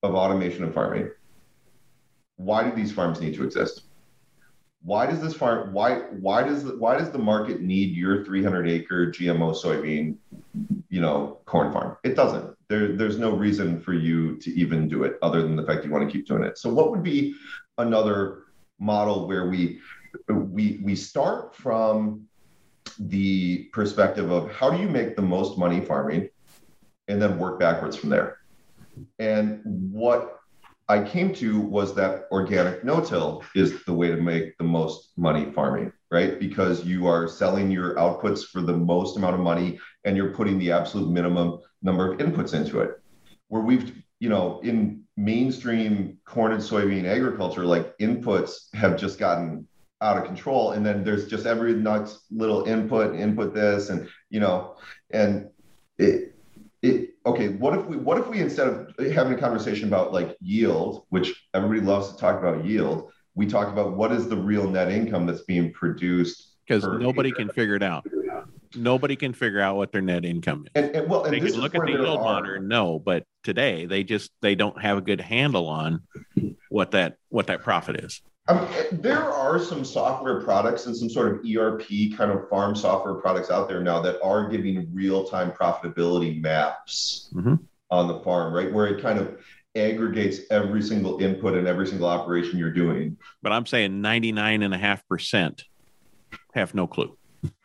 [0.03, 1.11] of automation of farming,
[2.37, 3.83] why do these farms need to exist?
[4.83, 8.69] Why does this farm why why does the, why does the market need your 300
[8.69, 10.17] acre GMO soybean,
[10.89, 11.97] you know, corn farm?
[12.05, 12.57] It doesn't.
[12.69, 15.91] There, there's no reason for you to even do it other than the fact you
[15.91, 16.59] want to keep doing it.
[16.59, 17.35] So what would be
[17.79, 18.45] another
[18.79, 19.81] model where we
[20.29, 22.29] we we start from
[22.99, 26.29] the perspective of how do you make the most money farming
[27.09, 28.39] and then work backwards from there.
[29.19, 30.39] And what
[30.89, 35.53] I came to was that organic no-till is the way to make the most money
[35.53, 36.41] farming, right?
[36.41, 40.59] Because you are selling your outputs for the most amount of money and you're putting
[40.59, 43.01] the absolute minimum number of inputs into it.
[43.49, 49.68] Where we've, you know, in mainstream corn and soybean agriculture, like inputs have just gotten
[50.01, 50.73] out of control.
[50.73, 54.77] And then there's just every next little input input this and you know
[55.11, 55.49] and
[55.99, 56.35] it
[56.83, 60.37] it okay what if we what if we instead of having a conversation about like
[60.41, 64.69] yield which everybody loves to talk about yield we talk about what is the real
[64.69, 67.37] net income that's being produced because nobody acre.
[67.37, 68.07] can figure it out.
[68.77, 70.71] Nobody can figure out what their net income is.
[70.75, 73.87] And, and well and they can look at the yield monitor and know but today
[73.87, 76.03] they just they don't have a good handle on
[76.69, 81.33] what that what that profit is um, there are some software products and some sort
[81.33, 85.53] of ERP kind of farm software products out there now that are giving real time
[85.53, 87.57] profitability maps mm-hmm.
[87.91, 88.73] on the farm, right?
[88.73, 89.39] Where it kind of
[89.77, 93.19] aggregates every single input and every single operation you're doing.
[93.43, 95.63] But I'm saying 99.5%
[96.55, 97.17] have no clue.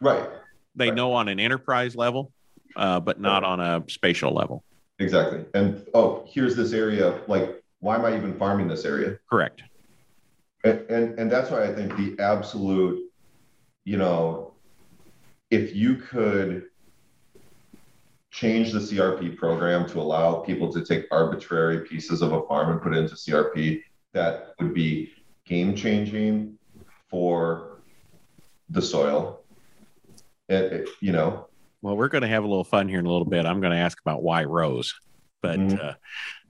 [0.02, 0.30] Right.
[0.76, 0.96] They right.
[0.96, 2.34] know on an enterprise level,
[2.76, 3.50] uh, but not right.
[3.50, 4.64] on a spatial level.
[5.00, 5.46] Exactly.
[5.54, 7.22] And oh, here's this area.
[7.28, 9.18] Like, why am I even farming this area?
[9.30, 9.64] Correct.
[10.64, 13.12] And, and, and that's why I think the absolute,
[13.84, 14.54] you know,
[15.52, 16.66] if you could
[18.32, 22.82] change the CRP program to allow people to take arbitrary pieces of a farm and
[22.82, 23.82] put it into CRP,
[24.14, 25.12] that would be
[25.46, 26.58] game changing
[27.08, 27.82] for
[28.70, 29.42] the soil.
[30.50, 31.48] It, it, you know.
[31.82, 33.46] Well, we're going to have a little fun here in a little bit.
[33.46, 34.96] I'm going to ask about why rows,
[35.42, 35.86] but mm-hmm.
[35.86, 35.94] uh,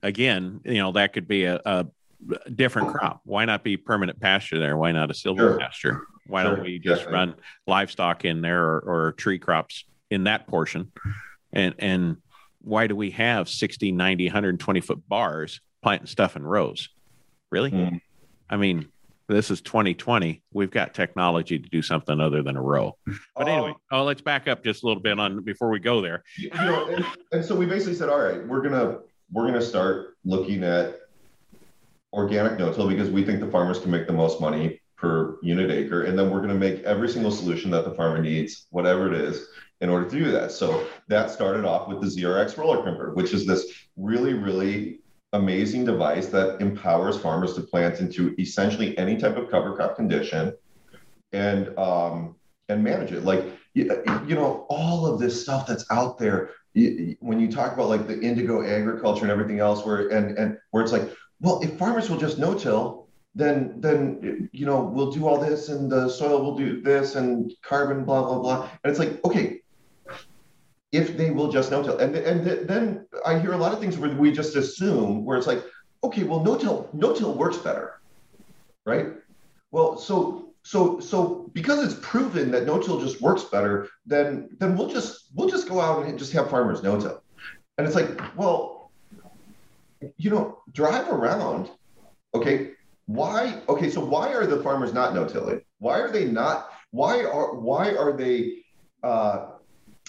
[0.02, 1.88] again, you know, that could be a, a
[2.54, 3.22] different crop.
[3.24, 4.78] Why not be permanent pasture there?
[4.78, 5.60] Why not a silver sure.
[5.60, 6.08] pasture?
[6.28, 6.56] Why sure.
[6.56, 7.36] don't we just run
[7.68, 10.92] livestock in there or, or, tree crops in that portion?
[11.52, 12.18] And and
[12.62, 16.90] why do we have 60, 90, 120 foot bars planting stuff in rows?
[17.52, 17.72] Really?
[17.72, 18.02] Mm.
[18.50, 18.88] I mean,
[19.28, 20.42] this is 2020.
[20.54, 22.98] We've got technology to do something other than a row.
[23.36, 26.02] But anyway, Um, oh, let's back up just a little bit on before we go
[26.02, 26.24] there.
[26.38, 29.00] you know, and, and so we basically said, all right, we're gonna
[29.32, 31.00] we're gonna start looking at
[32.14, 36.04] organic no-till because we think the farmers can make the most money per unit acre,
[36.04, 39.48] and then we're gonna make every single solution that the farmer needs, whatever it is,
[39.82, 40.52] in order to do that.
[40.52, 43.66] So that started off with the ZRX roller crimper, which is this
[43.98, 45.00] really, really
[45.34, 50.54] amazing device that empowers farmers to plant into essentially any type of cover crop condition
[51.34, 52.36] and um,
[52.70, 53.24] and manage it.
[53.24, 56.52] Like you, you know, all of this stuff that's out there.
[56.76, 60.58] You, when you talk about like the indigo agriculture and everything else, where and and
[60.72, 61.12] where it's like,
[61.44, 65.92] well, if farmers will just no-till, then then you know we'll do all this, and
[65.92, 68.70] the soil will do this, and carbon, blah blah blah.
[68.84, 69.60] And it's like, okay,
[70.94, 73.98] if they will just no-till, and and th- then I hear a lot of things
[73.98, 75.64] where we just assume where it's like,
[76.04, 78.00] okay, well, no-till no-till works better,
[78.86, 79.08] right?
[79.72, 84.90] Well, so so so because it's proven that no-till just works better, then then we'll
[84.90, 87.22] just we'll just go out and just have farmers no-till.
[87.78, 88.83] And it's like, well,
[90.18, 91.70] you know, drive around.
[92.36, 92.72] Okay,
[93.06, 93.62] why?
[93.70, 95.62] Okay, so why are the farmers not no-tilling?
[95.80, 96.70] Why are they not?
[96.92, 98.64] Why are why are they?
[99.04, 99.48] Uh,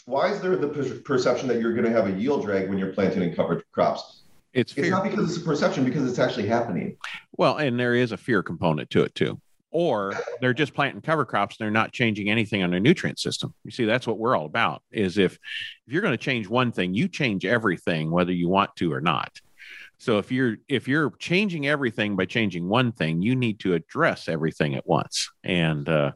[0.06, 2.78] why is there the per- perception that you're going to have a yield drag when
[2.78, 4.22] you're planting in covered crops?
[4.52, 6.96] It's It's not because it's a perception, because it's actually happening.
[7.36, 9.40] well, and there is a fear component to it too.
[9.70, 13.52] Or they're just planting cover crops and they're not changing anything on their nutrient system.
[13.64, 14.82] You see, that's what we're all about.
[14.92, 18.76] Is if if you're going to change one thing, you change everything, whether you want
[18.76, 19.32] to or not.
[20.04, 24.28] So if you're if you're changing everything by changing one thing, you need to address
[24.28, 25.30] everything at once.
[25.42, 26.12] And uh,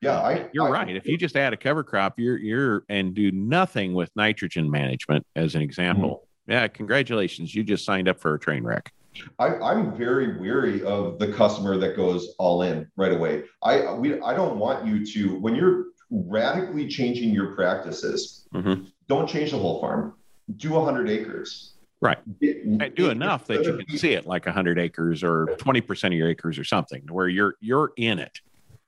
[0.00, 0.96] Yeah, I, You're I- right.
[0.96, 5.26] If you just add a cover crop, you're you're and do nothing with nitrogen management
[5.36, 6.26] as an example.
[6.46, 7.54] Yeah, congratulations.
[7.54, 8.90] You just signed up for a train wreck.
[9.38, 13.42] I, I'm very weary of the customer that goes all in right away.
[13.62, 18.46] I we I don't want you to when you're radically changing your practices.
[18.54, 18.90] Mhm.
[19.08, 20.14] Don't change the whole farm.
[20.56, 21.74] Do 100 acres.
[22.00, 22.18] Right.
[22.40, 26.12] It- Do it- enough that you can see it like 100 acres or 20% of
[26.14, 28.40] your acres or something where you're you're in it.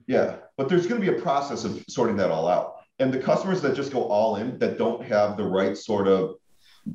[0.06, 2.76] Yeah, but there's going to be a process of sorting that all out.
[2.98, 6.36] And the customers that just go all in that don't have the right sort of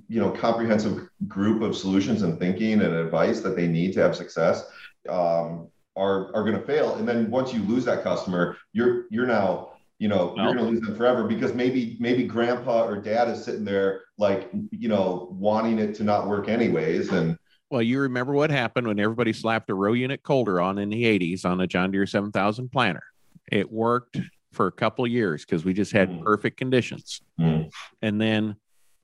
[0.10, 4.16] you know comprehensive group of solutions and thinking and advice that they need to have
[4.16, 4.66] success
[5.08, 6.96] um, are are going to fail.
[6.96, 10.66] And then once you lose that customer, you're you're now you know Well- you're going
[10.66, 14.90] to lose them forever because maybe maybe grandpa or dad is sitting there like you
[14.90, 17.38] know wanting it to not work anyways and
[17.70, 21.04] Well, you remember what happened when everybody slapped a row unit coulter on in the
[21.04, 23.04] 80s on a John Deere 7000 planter.
[23.52, 24.18] It worked
[24.54, 26.24] for a couple of years because we just had Mm.
[26.24, 27.22] perfect conditions.
[27.40, 27.70] Mm.
[28.02, 28.56] And then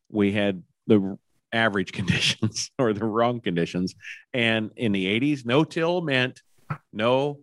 [0.09, 1.17] we had the
[1.51, 3.95] average conditions or the wrong conditions.
[4.33, 6.41] And in the 80s, no till meant
[6.93, 7.39] no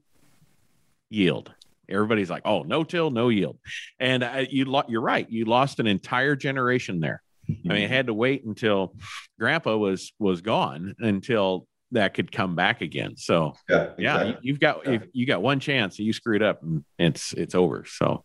[1.11, 1.53] yield.
[1.91, 3.59] Everybody's like, oh, no till, no yield.
[3.99, 5.29] And uh, you lo- you're right.
[5.31, 7.23] You lost an entire generation there.
[7.49, 8.95] I mean, it had to wait until
[9.39, 13.17] grandpa was was gone until that could come back again.
[13.17, 14.29] So yeah yeah, exactly.
[14.29, 17.85] you- you've got if you got one chance, you screwed up and it's it's over.
[17.89, 18.23] So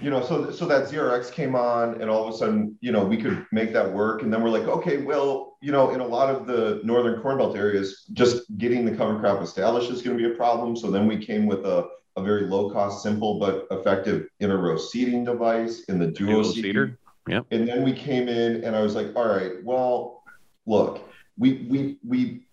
[0.00, 3.04] you know, so so that ZRX came on, and all of a sudden, you know,
[3.04, 4.22] we could make that work.
[4.22, 7.38] And then we're like, okay, well, you know, in a lot of the northern corn
[7.38, 10.76] belt areas, just getting the cover crop established is going to be a problem.
[10.76, 14.76] So then we came with a, a very low cost, simple but effective inter row
[14.76, 16.98] seeding device in the duo seeder.
[17.28, 17.46] Yep.
[17.50, 20.22] And then we came in, and I was like, all right, well,
[20.66, 22.46] look, we we we,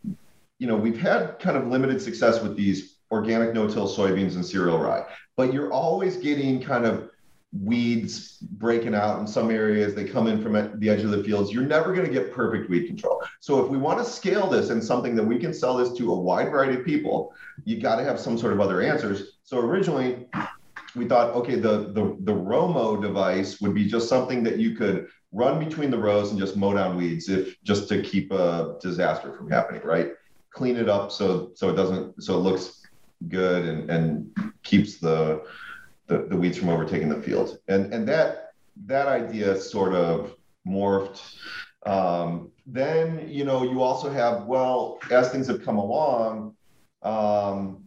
[0.60, 4.80] you know, we've had kind of limited success with these organic no-till soybeans and cereal
[4.80, 5.06] rye
[5.38, 7.10] but you're always getting kind of
[7.62, 9.94] weeds breaking out in some areas.
[9.94, 11.52] They come in from the edge of the fields.
[11.52, 13.22] You're never going to get perfect weed control.
[13.40, 16.12] So if we want to scale this and something that we can sell this to
[16.12, 19.38] a wide variety of people, you got to have some sort of other answers.
[19.44, 20.28] So originally,
[20.96, 25.08] we thought, okay, the the the Romo device would be just something that you could
[25.32, 29.34] run between the rows and just mow down weeds, if just to keep a disaster
[29.34, 30.12] from happening, right?
[30.52, 32.82] Clean it up so so it doesn't so it looks
[33.28, 35.44] good and and keeps the
[36.08, 37.60] the, the weeds from overtaking the field.
[37.68, 38.54] And and that
[38.86, 40.36] that idea sort of
[40.68, 41.38] morphed.
[41.86, 46.56] Um, then you know you also have well as things have come along,
[47.04, 47.84] um,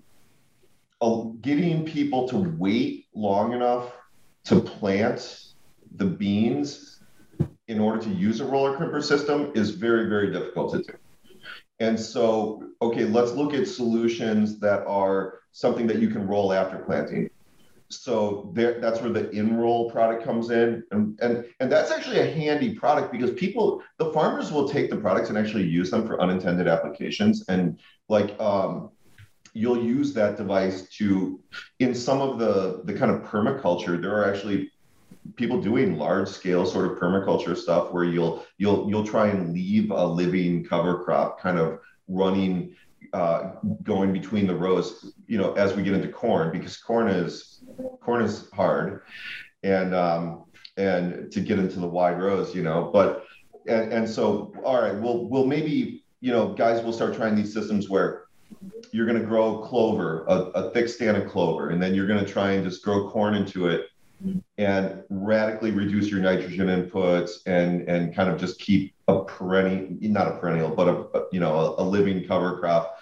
[1.41, 3.93] getting people to wait long enough
[4.45, 5.45] to plant
[5.97, 7.01] the beans
[7.66, 10.99] in order to use a roller crimper system is very very difficult to do.
[11.81, 16.79] And so, okay, let's look at solutions that are something that you can roll after
[16.79, 17.31] planting.
[17.91, 22.26] So there, that's where the Enroll product comes in, and and and that's actually a
[22.26, 26.20] handy product because people, the farmers will take the products and actually use them for
[26.20, 27.78] unintended applications, and
[28.09, 28.91] like um,
[29.55, 31.41] you'll use that device to,
[31.78, 34.70] in some of the the kind of permaculture, there are actually
[35.36, 39.91] people doing large scale sort of permaculture stuff where you'll you'll you'll try and leave
[39.91, 42.74] a living cover crop kind of running
[43.12, 47.64] uh, going between the rows, you know, as we get into corn, because corn is
[48.01, 49.03] corn is hard,
[49.62, 50.44] and um,
[50.76, 53.24] and to get into the wide rows, you know, but
[53.66, 57.53] and, and so all right, we'll we'll maybe you know, guys will start trying these
[57.53, 58.24] systems where
[58.92, 62.24] you're going to grow clover, a, a thick stand of clover, and then you're going
[62.24, 63.86] to try and just grow corn into it
[64.59, 70.29] and radically reduce your nitrogen inputs and and kind of just keep a perennial not
[70.29, 72.99] a perennial but a, you know a, living cover crop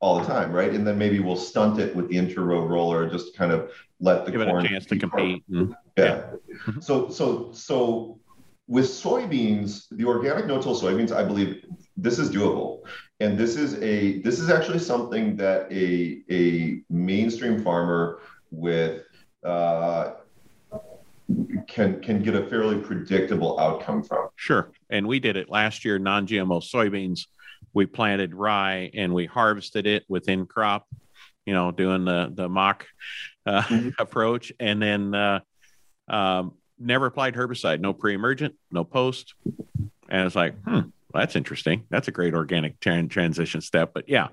[0.00, 0.72] all the time right?
[0.72, 4.32] And then maybe we'll stunt it with the inter-row roller just kind of let the
[4.32, 5.42] give corn it a chance to compete.
[5.50, 5.72] mm-hmm.
[5.96, 6.74] yeah, yeah.
[6.80, 8.18] so so so
[8.68, 11.64] with soybeans the organic no-till soybeans i believe
[11.96, 12.82] this is doable.
[13.20, 18.20] And this is a this is actually something that a a mainstream farmer
[18.50, 19.02] with
[19.44, 20.12] uh,
[21.66, 24.28] can can get a fairly predictable outcome from.
[24.36, 25.98] Sure, and we did it last year.
[25.98, 27.26] Non-GMO soybeans,
[27.74, 30.86] we planted rye and we harvested it within crop.
[31.44, 32.82] You know, doing the the Mauck
[33.44, 33.90] uh, mm-hmm.
[33.98, 35.40] approach, and then uh,
[36.08, 37.80] um, never applied herbicide.
[37.80, 39.34] No pre-emergent, no post,
[40.08, 40.80] and it's like, hmm,
[41.16, 41.84] that's interesting.
[41.90, 43.92] That's a great organic transition step.
[43.94, 44.28] But yeah,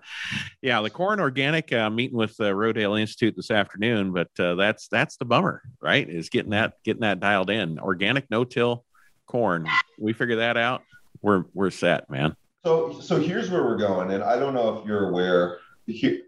[0.62, 4.14] yeah, the corn organic uh, meeting with the Rodale Institute this afternoon.
[4.14, 6.08] But uh, that's that's the bummer, right?
[6.08, 7.80] Is getting that getting that dialed in.
[7.80, 8.86] Organic no till
[9.28, 9.68] corn.
[9.98, 10.84] We figure that out.
[11.22, 12.36] We're we're set, man.
[12.66, 15.60] So so here's where we're going, and I don't know if you're aware.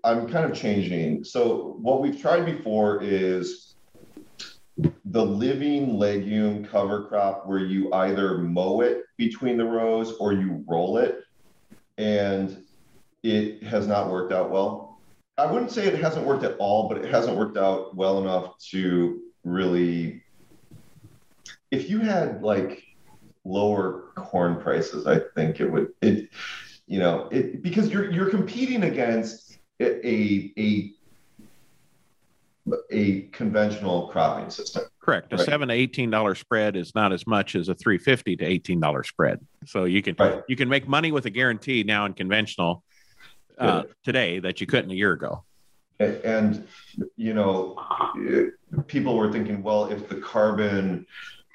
[0.03, 1.23] I'm kind of changing.
[1.23, 3.74] So what we've tried before is
[4.77, 10.63] the living legume cover crop where you either mow it between the rows or you
[10.67, 11.23] roll it.
[11.97, 12.63] And
[13.23, 14.99] it has not worked out well.
[15.37, 18.57] I wouldn't say it hasn't worked at all but it hasn't worked out well enough
[18.71, 20.23] to really
[21.71, 22.83] if you had like
[23.43, 26.29] lower corn prices i think it would it
[26.87, 30.91] you know it because you're you're competing against a a
[32.91, 34.83] a conventional cropping system.
[34.99, 35.31] Correct.
[35.33, 35.45] A right.
[35.45, 38.79] seven to eighteen dollar spread is not as much as a three fifty to eighteen
[38.79, 39.39] dollar spread.
[39.65, 40.41] So you can right.
[40.47, 42.83] you can make money with a guarantee now in conventional
[43.57, 45.43] uh, today that you couldn't a year ago.
[45.99, 46.67] And,
[47.15, 47.79] you know,
[48.87, 51.05] people were thinking, well, if the carbon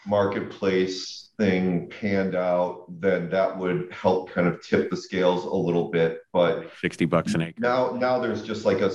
[0.07, 5.91] marketplace thing panned out, then that would help kind of tip the scales a little
[5.91, 6.21] bit.
[6.33, 7.61] But 60 bucks an acre.
[7.61, 8.91] Now, now there's just like a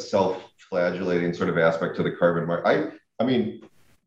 [0.69, 2.67] self-flagellating sort of aspect to the carbon market.
[2.67, 3.61] I, I mean,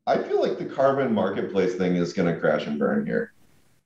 [0.06, 3.32] I feel like the carbon marketplace thing is going to crash and burn here.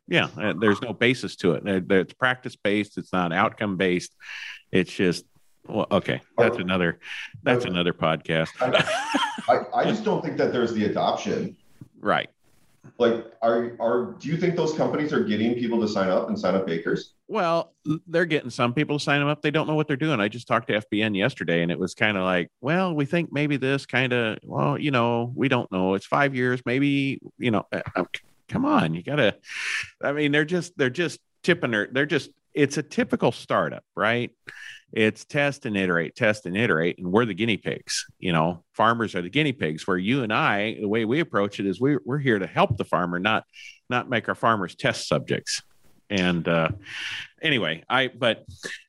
[0.09, 1.63] Yeah, uh, there's no basis to it.
[1.67, 2.99] It's practice based.
[2.99, 4.15] It's not outcome based.
[4.71, 5.25] It's just
[5.67, 6.21] well, okay.
[6.37, 6.99] That's another.
[7.45, 8.49] That's another podcast.
[8.61, 8.85] I,
[9.49, 11.57] I, I just don't think that there's the adoption.
[12.01, 12.29] Right
[12.99, 16.39] like are are do you think those companies are getting people to sign up and
[16.39, 17.73] sign up bakers well
[18.07, 19.43] they're getting some people to sign them up.
[19.43, 20.21] They don't know what they're doing.
[20.21, 23.33] I just talked to fbn yesterday and it was kind of like well we think
[23.33, 25.95] maybe this kind of well you know we don't know.
[25.95, 26.61] It's five years.
[26.67, 28.05] Maybe you know uh, uh,
[28.49, 28.95] come on.
[28.95, 29.37] You gotta
[30.03, 34.31] i mean they're just they're just tipping their they're just it's a typical startup right
[34.93, 38.07] it's test and iterate, test and iterate, and we're the guinea pigs.
[38.19, 39.87] You know, farmers are the guinea pigs.
[39.87, 42.77] Where you and I, the way we approach it is we, we're here to help
[42.77, 43.45] the farmer, not
[43.89, 45.63] not make our farmers test subjects.
[46.11, 46.69] And uh,
[47.41, 48.45] anyway, I but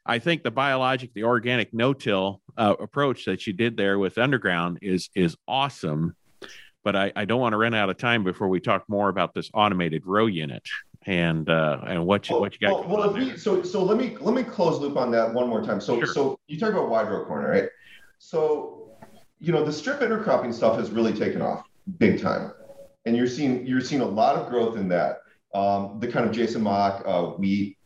[0.06, 4.80] I think the biologic, the organic no-till uh, approach that you did there with underground
[4.82, 6.16] is is awesome.
[6.84, 9.34] But I, I don't want to run out of time before we talk more about
[9.34, 10.64] this automated row unit
[11.06, 12.88] and uh, and what you what you got.
[12.88, 15.64] Well, well we, so so let me let me close loop on that one more
[15.64, 15.82] time.
[15.82, 16.14] So sure.
[16.14, 17.70] so you talk about wide row corner, right?
[18.20, 18.92] So
[19.40, 21.66] you know the strip intercropping stuff has really taken off
[21.98, 22.54] big time,
[23.06, 25.20] and you're seeing you're seeing a lot of growth in that.
[25.54, 27.78] Um, the kind of Jason Mauck uh, wheat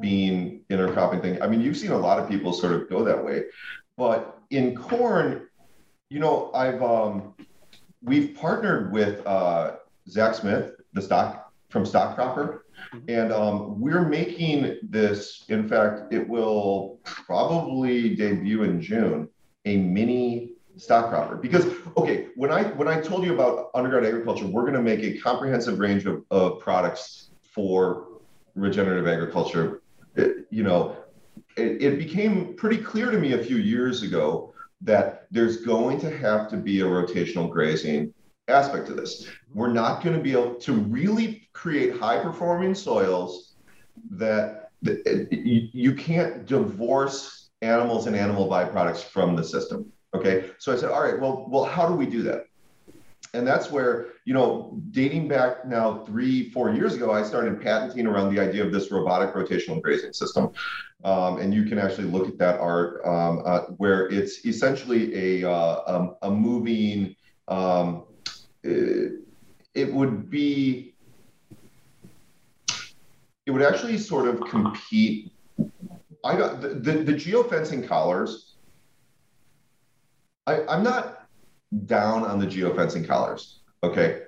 [0.00, 1.40] bean intercropping thing.
[1.40, 3.44] I mean, you've seen a lot of people sort of go that way,
[3.96, 5.46] but in corn,
[6.08, 7.34] you know, I've um,
[8.02, 9.76] we've partnered with uh,
[10.08, 12.60] Zach Smith, the stock from Stockcropper,
[12.94, 13.10] Mm-hmm.
[13.10, 19.28] And um, we're making this, in fact, it will probably debut in June,
[19.64, 21.36] a mini stock cropper.
[21.36, 21.66] Because
[21.96, 25.18] okay, when I when I told you about underground agriculture, we're going to make a
[25.18, 28.08] comprehensive range of, of products for
[28.54, 29.82] regenerative agriculture.
[30.16, 30.96] It, you know,
[31.56, 34.52] it, it became pretty clear to me a few years ago
[34.82, 38.12] that there's going to have to be a rotational grazing
[38.48, 39.28] aspect to this.
[39.54, 43.54] We're not going to be able to really create high performing soils
[44.10, 49.90] that, that you, you can't divorce animals and animal byproducts from the system.
[50.14, 50.50] Okay.
[50.58, 52.46] So I said, all right, well, well, how do we do that?
[53.34, 58.06] And that's where, you know, dating back now three, four years ago, I started patenting
[58.06, 60.50] around the idea of this robotic rotational grazing system.
[61.02, 65.50] Um, and you can actually look at that art um, uh, where it's essentially a,
[65.50, 67.16] uh, um, a moving,
[67.48, 68.04] um,
[68.62, 69.20] it,
[69.74, 70.94] it would be,
[73.46, 75.32] it would actually sort of compete.
[76.24, 78.56] I got the, the, the geofencing collars.
[80.46, 81.26] I, I'm not
[81.86, 83.60] down on the geofencing collars.
[83.82, 84.22] Okay.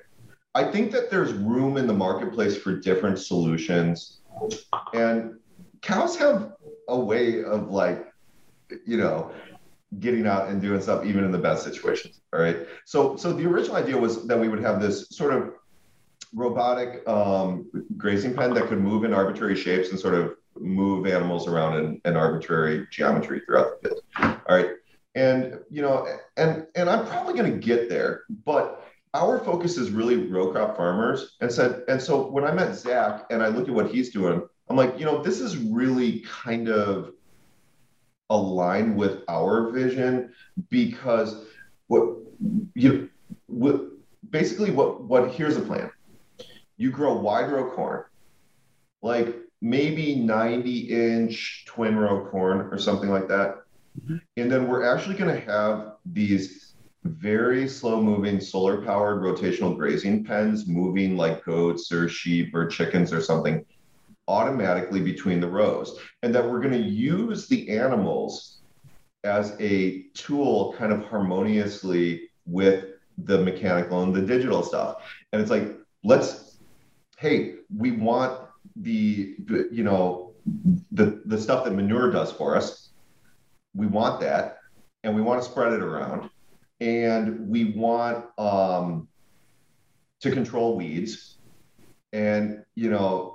[0.55, 4.21] I think that there's room in the marketplace for different solutions.
[4.93, 5.39] And
[5.83, 6.53] cows have
[6.89, 8.13] a way of like,
[8.87, 9.33] you know,
[10.01, 12.21] getting out and doing stuff even in the best situations.
[12.33, 12.67] All right.
[12.85, 15.55] So so the original idea was that we would have this sort of
[16.35, 21.47] robotic um, grazing pen that could move in arbitrary shapes and sort of move animals
[21.47, 24.03] around in, in arbitrary geometry throughout the field.
[24.19, 24.71] All right.
[25.15, 28.85] And you know, and and I'm probably going to get there, but
[29.15, 31.37] our focus is really row crop farmers.
[31.41, 34.43] And said, and so when I met Zach and I looked at what he's doing,
[34.69, 37.13] I'm like, you know, this is really kind of
[38.31, 40.33] aligned with our vision
[40.71, 41.45] because
[41.89, 42.17] what
[42.75, 43.11] you
[43.47, 43.83] what
[44.31, 45.91] basically what what here's the plan.
[46.77, 48.05] You grow wide row corn
[49.05, 53.61] like maybe 90 inch twin row corn or something like that.
[54.03, 54.17] Mm-hmm.
[54.39, 60.25] and then we're actually going to have these very slow moving solar powered rotational grazing
[60.25, 63.65] pens moving like goats or sheep or chickens or something
[64.29, 68.61] automatically between the rows, and that we're going to use the animals
[69.25, 72.85] as a tool kind of harmoniously with
[73.19, 75.03] the mechanical and the digital stuff.
[75.33, 76.59] And it's like, let's,
[77.19, 78.41] hey, we want
[78.77, 79.37] the,
[79.71, 80.33] you know,
[80.93, 82.91] the, the stuff that manure does for us.
[83.75, 84.59] We want that,
[85.03, 86.31] and we want to spread it around.
[86.81, 89.09] And we want um,
[90.21, 91.39] to control weeds.
[92.13, 93.34] And, you know,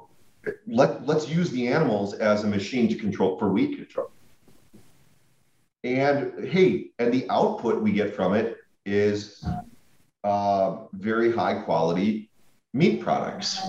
[0.67, 4.09] let let's use the animals as a machine to control for weed control.
[5.83, 9.45] And hey, and the output we get from it is
[10.23, 12.29] uh, very high quality
[12.73, 13.61] meat products.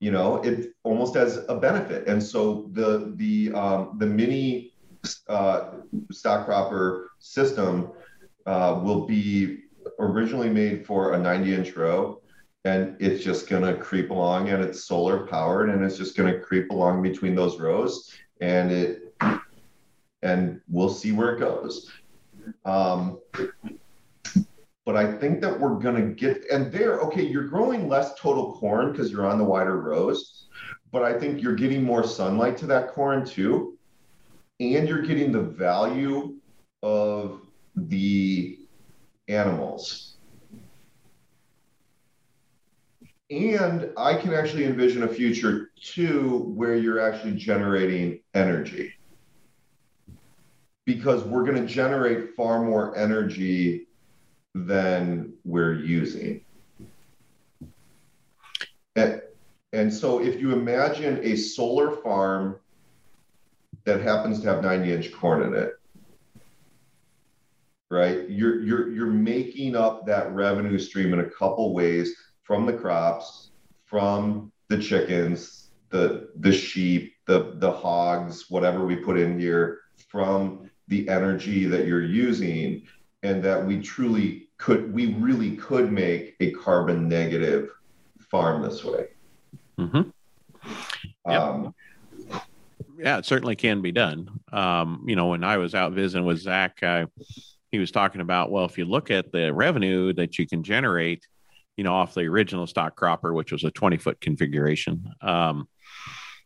[0.00, 2.06] You know, it almost as a benefit.
[2.08, 4.72] And so the the um, the mini
[5.28, 5.70] uh,
[6.10, 7.90] stock cropper system
[8.46, 9.60] uh, will be
[9.98, 12.21] originally made for a 90 inch row
[12.64, 16.32] and it's just going to creep along and it's solar powered and it's just going
[16.32, 19.14] to creep along between those rows and it
[20.22, 21.90] and we'll see where it goes.
[22.64, 23.18] Um,
[24.84, 28.54] but i think that we're going to get and there okay you're growing less total
[28.54, 30.48] corn because you're on the wider rows
[30.90, 33.78] but i think you're getting more sunlight to that corn too.
[34.60, 36.36] And you're getting the value
[36.84, 37.40] of
[37.74, 38.60] the
[39.26, 40.11] animals
[43.32, 48.92] And I can actually envision a future too where you're actually generating energy
[50.84, 53.86] because we're going to generate far more energy
[54.54, 56.44] than we're using.
[58.96, 59.22] And,
[59.72, 62.60] and so if you imagine a solar farm
[63.84, 65.72] that happens to have 90 inch corn in it,
[67.90, 68.28] right?
[68.28, 72.14] You're, you're, you're making up that revenue stream in a couple ways
[72.52, 73.48] from the crops,
[73.86, 80.70] from the chickens, the the sheep, the the hogs, whatever we put in here, from
[80.88, 82.86] the energy that you're using,
[83.22, 87.70] and that we truly could, we really could make a carbon negative
[88.30, 89.06] farm this way.
[89.78, 90.10] Mm-hmm.
[91.26, 91.40] Yep.
[91.40, 91.74] Um,
[92.98, 94.28] yeah, it certainly can be done.
[94.52, 97.06] Um, you know, when I was out visiting with Zach, uh,
[97.70, 101.26] he was talking about, well, if you look at the revenue that you can generate
[101.76, 105.04] you know, off the original stock cropper, which was a 20 foot configuration.
[105.20, 105.68] Um,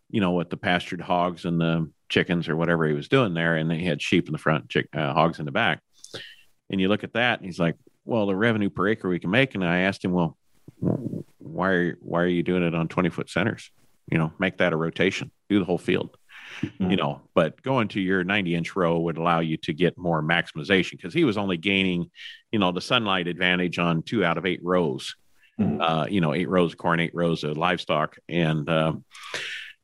[0.09, 3.57] you know, with the pastured hogs and the chickens or whatever he was doing there,
[3.57, 5.81] and he had sheep in the front, chick, uh, hogs in the back.
[6.71, 9.31] And you look at that, and he's like, "Well, the revenue per acre we can
[9.31, 10.37] make." And I asked him, "Well,
[11.39, 13.71] why why are you doing it on 20 foot centers?
[14.11, 16.17] You know, make that a rotation, do the whole field."
[16.63, 16.91] Mm-hmm.
[16.91, 20.23] You know, but going to your 90 inch row would allow you to get more
[20.23, 22.11] maximization because he was only gaining,
[22.51, 25.15] you know, the sunlight advantage on two out of eight rows.
[25.61, 25.81] Mm-hmm.
[25.81, 28.93] Uh, you know, eight rows of corn, eight rows of livestock, and uh,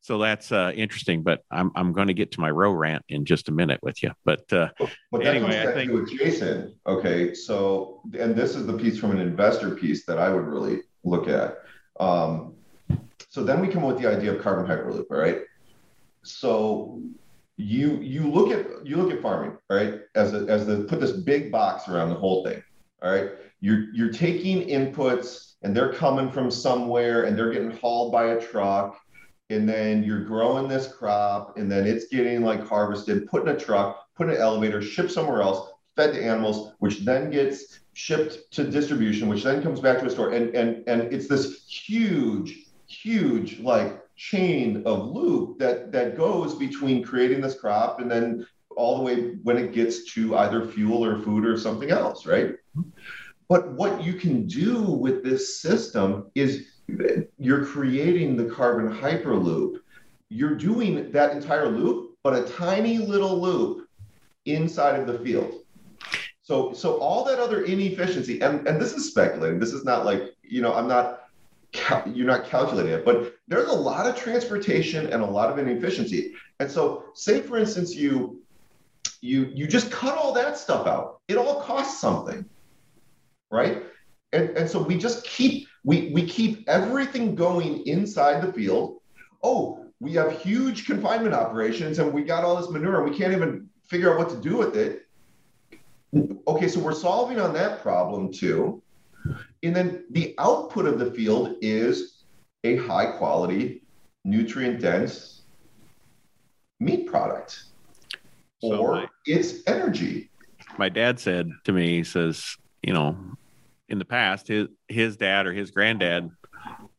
[0.03, 1.23] so that's uh, interesting.
[1.23, 4.03] But I'm I'm going to get to my row rant in just a minute with
[4.03, 4.11] you.
[4.23, 4.69] But uh,
[5.15, 6.75] anyway, I think with Jason.
[6.87, 10.81] Okay, so and this is the piece from an investor piece that I would really
[11.05, 11.57] look at.
[11.99, 12.55] Um,
[13.31, 15.07] so then we come up with the idea of carbon hyperloop.
[15.11, 15.39] All right.
[16.25, 17.03] So
[17.57, 20.01] you you look at you look at farming, right?
[20.15, 22.63] As a, as the put this big box around the whole thing.
[23.03, 23.31] All right.
[23.61, 28.41] You're you're taking inputs and they're coming from somewhere and they're getting hauled by a
[28.41, 28.99] truck
[29.51, 33.59] and then you're growing this crop and then it's getting like harvested, put in a
[33.59, 38.51] truck, put in an elevator, shipped somewhere else, fed to animals, which then gets shipped
[38.53, 40.33] to distribution, which then comes back to a store.
[40.33, 47.03] And and and it's this huge, huge like chain of loop that that goes between
[47.03, 48.47] creating this crop and then
[48.77, 52.55] all the way when it gets to either fuel or food or something else, right?
[53.49, 56.69] But what you can do with this system is
[57.39, 59.79] you're creating the carbon hyperloop.
[60.29, 63.89] You're doing that entire loop, but a tiny little loop
[64.47, 65.55] inside of the field.
[66.43, 69.61] So, so all that other inefficiency, and, and this is speculating.
[69.61, 71.22] This is not like, you know, I'm not,
[72.07, 76.35] you're not calculating it, but there's a lot of transportation and a lot of inefficiency.
[76.61, 78.43] And so, say for instance, you,
[79.21, 81.21] you, you just cut all that stuff out.
[81.29, 82.45] It all costs something,
[83.51, 83.85] right?
[84.33, 89.01] And, and so we just keep we, we keep everything going inside the field.
[89.43, 93.33] Oh, we have huge confinement operations and we got all this manure and we can't
[93.33, 95.07] even figure out what to do with it.
[96.47, 98.82] Okay, so we're solving on that problem too.
[99.63, 102.25] And then the output of the field is
[102.65, 103.83] a high quality,
[104.25, 105.43] nutrient dense
[106.81, 107.65] meat product
[108.61, 110.31] so or my, it's energy.
[110.79, 113.17] My dad said to me, he says, you know,
[113.89, 116.31] in the past, his his dad or his granddad,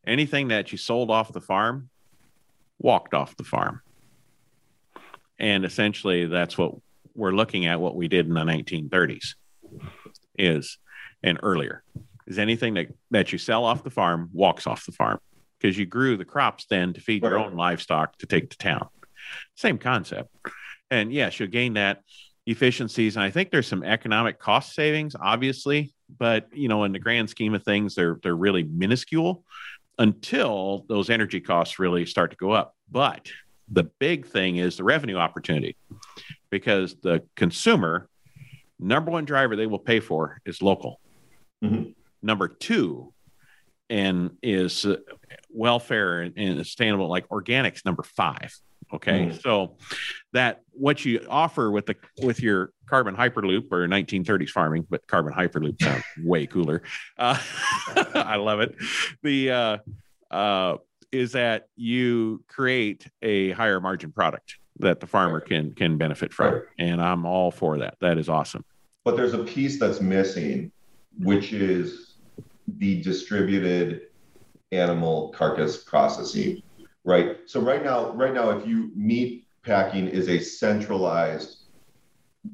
[0.05, 1.89] anything that you sold off the farm,
[2.79, 3.81] walked off the farm.
[5.39, 6.75] And essentially that's what
[7.15, 9.35] we're looking at what we did in the 1930s
[10.37, 10.77] is
[11.23, 11.83] and earlier
[12.27, 15.19] is anything that, that you sell off the farm walks off the farm
[15.59, 18.87] because you grew the crops then to feed your own livestock to take to town.
[19.55, 20.29] Same concept.
[20.91, 22.01] And yes, you'll gain that
[22.45, 23.15] efficiencies.
[23.15, 27.29] And I think there's some economic cost savings, obviously, but you know, in the grand
[27.29, 29.43] scheme of things, they're they're really minuscule
[29.97, 32.75] until those energy costs really start to go up.
[32.91, 33.31] But
[33.69, 35.77] the big thing is the revenue opportunity
[36.49, 38.09] because the consumer
[38.79, 40.99] number one driver they will pay for is local.
[41.63, 41.91] Mm-hmm.
[42.23, 43.13] Number two,
[43.89, 44.97] and is uh,
[45.49, 48.51] welfare and, and sustainable like organics number five
[48.93, 49.41] Okay, mm.
[49.41, 49.75] so
[50.33, 55.33] that what you offer with the with your carbon hyperloop or 1930s farming, but carbon
[55.33, 56.83] hyperloop sounds way cooler.
[57.17, 57.39] Uh,
[58.13, 58.75] I love it.
[59.23, 59.77] The uh,
[60.29, 60.77] uh,
[61.11, 66.53] is that you create a higher margin product that the farmer can can benefit from,
[66.53, 66.63] right.
[66.77, 67.95] and I'm all for that.
[67.99, 68.63] That is awesome.
[69.03, 70.71] But there's a piece that's missing,
[71.17, 72.12] which is
[72.67, 74.01] the distributed
[74.71, 76.61] animal carcass processing
[77.03, 77.37] right?
[77.45, 81.57] So right now, right now, if you meat packing is a centralized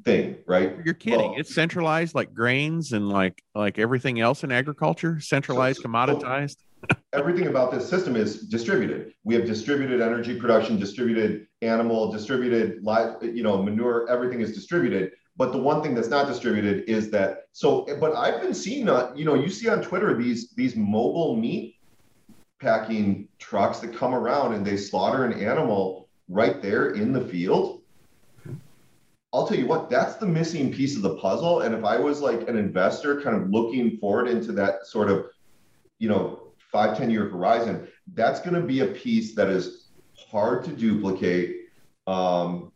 [0.04, 0.76] thing, right?
[0.84, 1.18] You're kidding.
[1.18, 6.56] Well, it's centralized like grains and like like everything else in agriculture, centralized, so, commoditized.
[6.90, 9.12] So everything about this system is distributed.
[9.24, 15.12] We have distributed energy production, distributed animal, distributed live, you know, manure, everything is distributed.
[15.36, 19.12] But the one thing that's not distributed is that so but I've been seeing uh,
[19.14, 21.76] you know, you see on Twitter these these mobile meat
[22.60, 27.80] packing trucks that come around and they slaughter an animal right there in the field.
[29.32, 31.60] I'll tell you what, that's the missing piece of the puzzle.
[31.60, 35.26] And if I was like an investor kind of looking forward into that sort of,
[36.00, 39.88] you know, five ten year horizon, that's going to be a piece that is
[40.30, 41.68] hard to duplicate.
[42.06, 42.72] Um,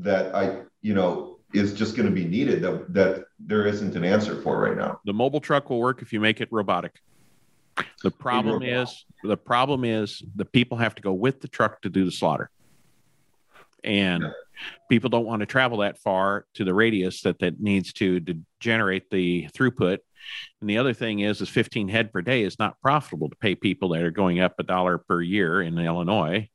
[0.00, 4.04] that I, you know, is just going to be needed that, that there isn't an
[4.04, 5.00] answer for right now.
[5.04, 7.00] The mobile truck will work if you make it robotic.
[8.02, 11.88] The problem is the problem is the people have to go with the truck to
[11.88, 12.50] do the slaughter.
[13.82, 14.24] And
[14.88, 18.40] people don't want to travel that far to the radius that that needs to to
[18.60, 19.98] generate the throughput.
[20.60, 23.54] And the other thing is, is 15 head per day is not profitable to pay
[23.54, 26.48] people that are going up a dollar per year in Illinois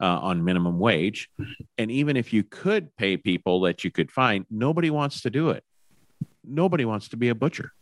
[0.00, 1.28] uh, on minimum wage.
[1.78, 5.50] And even if you could pay people that you could find, nobody wants to do
[5.50, 5.64] it.
[6.44, 7.72] Nobody wants to be a butcher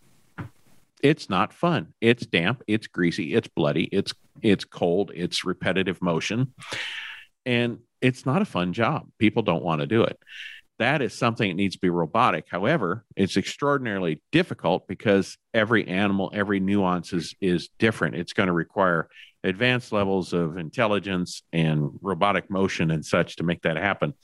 [1.02, 1.94] it's not fun.
[2.00, 4.12] It's damp, it's greasy, it's bloody, it's
[4.42, 6.54] it's cold, it's repetitive motion.
[7.44, 9.08] And it's not a fun job.
[9.18, 10.18] People don't want to do it.
[10.80, 12.46] That is something that needs to be robotic.
[12.50, 18.16] However, it's extraordinarily difficult because every animal, every nuance is, is different.
[18.16, 19.10] It's going to require
[19.44, 24.14] advanced levels of intelligence and robotic motion and such to make that happen.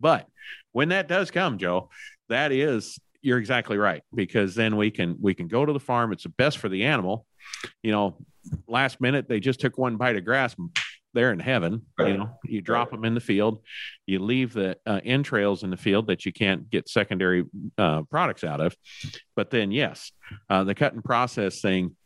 [0.00, 0.26] But
[0.72, 1.90] when that does come, Joe,
[2.30, 6.12] that is you're exactly right because then we can we can go to the farm.
[6.12, 7.26] It's the best for the animal.
[7.82, 8.16] You know,
[8.66, 10.56] last minute they just took one bite of grass
[11.12, 11.82] they're in heaven.
[11.98, 12.12] Right.
[12.12, 12.98] You know, you drop right.
[12.98, 13.60] them in the field,
[14.06, 17.44] you leave the uh, entrails in the field that you can't get secondary
[17.78, 18.76] uh, products out of.
[19.36, 20.12] But then, yes,
[20.48, 21.96] uh, the cut and process thing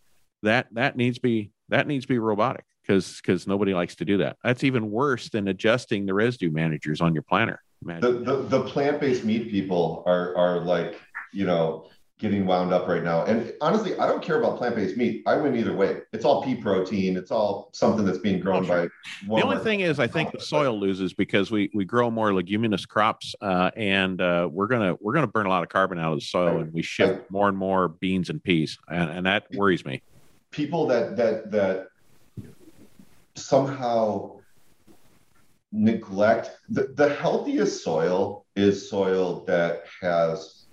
[0.42, 4.05] that that needs to be that needs to be robotic because because nobody likes to
[4.05, 4.36] do that.
[4.44, 7.61] That's even worse than adjusting the residue managers on your planter.
[7.82, 10.98] The, the, the plant based meat people are are like
[11.32, 11.88] you know
[12.18, 13.24] getting wound up right now.
[13.24, 15.22] And honestly, I don't care about plant-based meat.
[15.26, 16.02] I win either way.
[16.12, 17.16] It's all pea protein.
[17.16, 18.86] It's all something that's being grown by.
[19.26, 19.40] Walmart.
[19.40, 22.86] The only thing is, I think the soil loses because we we grow more leguminous
[22.86, 26.20] crops, uh, and uh, we're gonna we're gonna burn a lot of carbon out of
[26.20, 29.84] the soil, and we shift more and more beans and peas, and, and that worries
[29.84, 30.02] me.
[30.50, 31.88] People that that that
[33.34, 34.38] somehow
[35.72, 40.66] neglect the, the healthiest soil is soil that has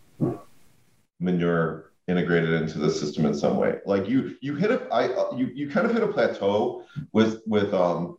[1.22, 3.80] manure integrated into the system in some way.
[3.86, 7.74] Like you, you hit a, I, you, you kind of hit a plateau with with
[7.74, 8.17] um,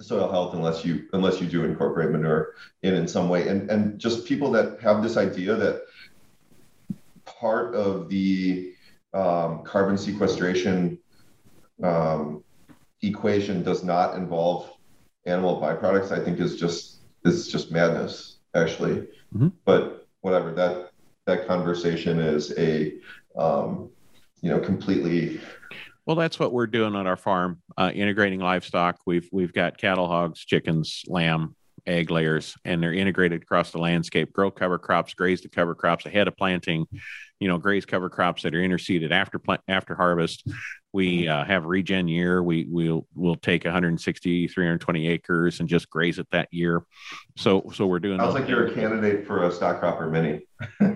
[0.00, 3.48] soil health unless you unless you do incorporate manure in in some way.
[3.48, 5.82] And and just people that have this idea that
[7.24, 8.72] part of the
[9.12, 10.98] um, carbon sequestration
[11.82, 12.42] um,
[13.02, 14.70] equation does not involve
[15.26, 16.10] animal byproducts.
[16.10, 19.08] I think is just is just madness actually.
[19.34, 19.48] Mm-hmm.
[19.64, 20.90] But whatever that
[21.26, 22.94] that conversation is a
[23.36, 23.90] um,
[24.40, 25.40] you know completely
[26.06, 28.98] well that's what we're doing on our farm uh, integrating livestock.
[29.06, 31.56] We've we've got cattle hogs chickens lamb
[31.86, 34.32] egg layers and they're integrated across the landscape.
[34.32, 36.86] Grow cover crops graze the cover crops ahead of planting
[37.40, 40.48] you know graze cover crops that are interseeded after plant after harvest.
[40.92, 42.42] We uh, have regen year.
[42.42, 46.84] We we'll we'll take 160 320 acres and just graze it that year.
[47.36, 50.46] So so we're doing sounds like you're a candidate for a stock cropper mini.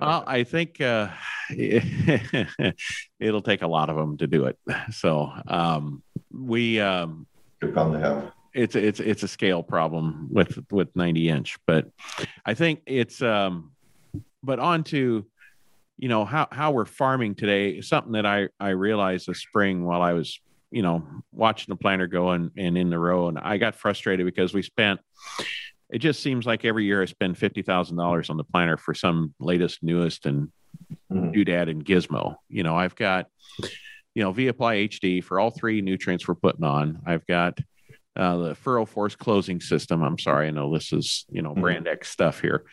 [0.00, 1.08] Well i think uh,
[1.50, 4.58] it'll take a lot of them to do it.
[4.92, 6.02] So um,
[6.32, 7.26] we um,
[7.60, 11.86] good problem to have it's it's it's a scale problem with with 90 inch but
[12.44, 13.72] i think it's um
[14.42, 15.24] but on to
[15.98, 20.02] you know how how we're farming today something that i i realized this spring while
[20.02, 20.40] i was
[20.70, 24.26] you know watching the planter go and, and in the row and i got frustrated
[24.26, 25.00] because we spent
[25.90, 29.82] it just seems like every year i spend $50000 on the planter for some latest
[29.82, 30.50] newest and
[31.12, 31.30] mm-hmm.
[31.30, 33.26] doodad and gizmo you know i've got
[34.14, 37.58] you know V apply hd for all three nutrients we're putting on i've got
[38.20, 41.62] uh, the furrow force closing system i'm sorry i know this is you know mm-hmm.
[41.62, 42.64] brand x stuff here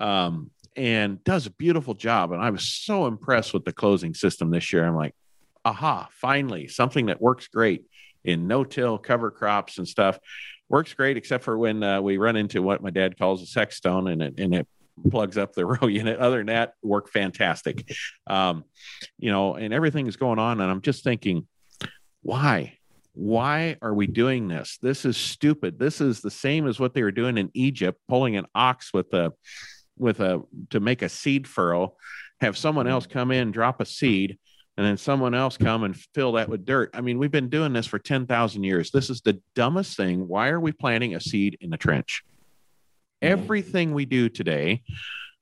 [0.00, 2.32] um, and does a beautiful job.
[2.32, 4.86] And I was so impressed with the closing system this year.
[4.86, 5.14] I'm like,
[5.64, 7.84] aha, finally, something that works great
[8.24, 10.18] in no till cover crops and stuff.
[10.68, 13.76] Works great, except for when uh, we run into what my dad calls a sex
[13.76, 14.68] stone and it, and it
[15.10, 16.18] plugs up the row unit.
[16.18, 17.90] Other than that, work fantastic.
[18.26, 18.64] Um,
[19.18, 20.60] you know, and everything is going on.
[20.60, 21.46] And I'm just thinking,
[22.22, 22.78] why?
[23.16, 24.78] Why are we doing this?
[24.82, 25.78] This is stupid.
[25.78, 29.12] This is the same as what they were doing in Egypt, pulling an ox with
[29.14, 29.32] a
[29.96, 31.96] with a to make a seed furrow,
[32.42, 33.10] have someone else mm.
[33.12, 34.38] come in, drop a seed,
[34.76, 36.90] and then someone else come and fill that with dirt.
[36.92, 38.90] I mean, we've been doing this for 10,000 years.
[38.90, 40.28] This is the dumbest thing.
[40.28, 42.22] Why are we planting a seed in a trench?
[43.22, 43.28] Mm.
[43.28, 44.82] Everything we do today,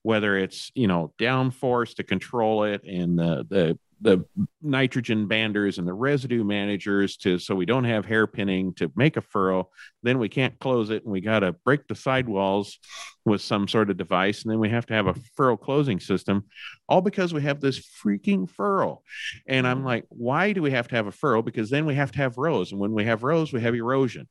[0.03, 4.23] whether it's, you know, downforce to control it and the, the the
[4.61, 9.23] nitrogen banders and the residue managers to so we don't have hairpinning to make a
[9.23, 9.71] furrow.
[10.03, 12.79] Then we can't close it and we got to break the sidewalls
[13.25, 14.43] with some sort of device.
[14.43, 16.45] And then we have to have a furrow closing system
[16.87, 19.01] all because we have this freaking furrow.
[19.49, 19.87] And i'm mm.
[19.87, 21.41] like why do we have to have a furrow?
[21.41, 22.73] Because then we have to have rows.
[22.73, 24.29] And when we have rows we have erosion.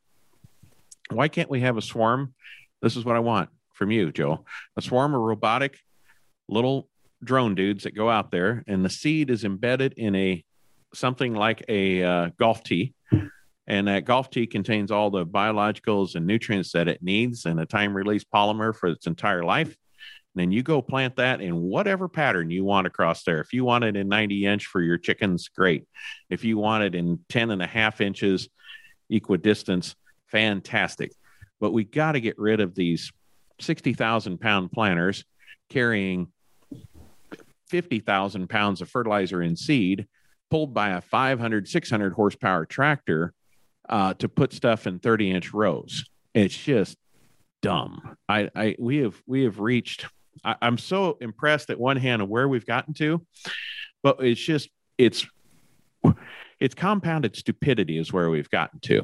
[1.09, 2.35] Why can't we have a swarm?
[2.83, 4.45] This is what i want from you joe.
[4.77, 5.79] A swarm of robotic
[6.47, 6.89] little
[7.23, 10.43] drone dudes that go out there, and the seed is embedded in a
[10.93, 12.93] something like a uh, golf tee.
[13.65, 17.65] And that golf tee contains all the biologicals and nutrients that it needs and a
[17.65, 19.67] time release polymer for its entire life.
[19.67, 23.39] And then you go plant that in whatever pattern you want across there.
[23.39, 25.87] If you want it in 90 inch for your chickens, great.
[26.29, 28.49] If you want it in 10 and a half inches
[29.09, 29.95] equidistance,
[30.27, 31.13] fantastic.
[31.61, 33.11] But we got to get rid of these
[33.61, 35.23] 60,000 pound planters
[35.69, 36.27] carrying
[37.73, 40.05] 50,000 pounds of fertilizer in seed
[40.51, 43.33] pulled by a 500, 600 horsepower tractor
[43.89, 46.05] uh, to put stuff in 30 inch rows.
[46.35, 46.99] It's just
[47.63, 48.15] dumb.
[48.29, 50.05] I, I we have we have reached.
[50.45, 53.25] I, I'm so impressed at one hand of where we've gotten to,
[54.03, 54.69] but it's just
[54.99, 55.25] it's
[56.59, 59.01] it's compounded stupidity is where we've gotten to.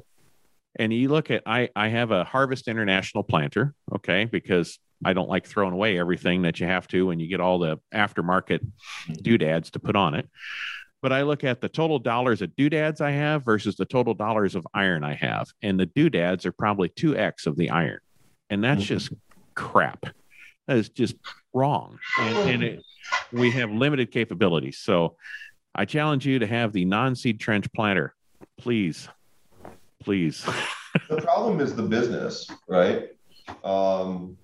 [0.78, 5.30] And you look at I I have a Harvest International planter, okay, because I don't
[5.30, 8.60] like throwing away everything that you have to when you get all the aftermarket
[9.22, 10.30] doodads to put on it.
[11.02, 14.56] But I look at the total dollars of doodads I have versus the total dollars
[14.56, 15.47] of iron I have.
[15.62, 18.00] And the doodads are probably 2x of the iron.
[18.50, 18.95] And that's mm-hmm.
[18.95, 19.14] just
[19.56, 20.06] crap.
[20.68, 21.16] That is just
[21.54, 22.00] wrong.
[22.20, 22.84] And, and it,
[23.32, 24.80] we have limited capabilities.
[24.80, 25.16] So
[25.74, 28.14] I challenge you to have the non seed trench planter.
[28.58, 29.08] Please.
[30.04, 30.45] Please.
[31.10, 33.10] the problem is the business, right?
[33.64, 34.38] Um,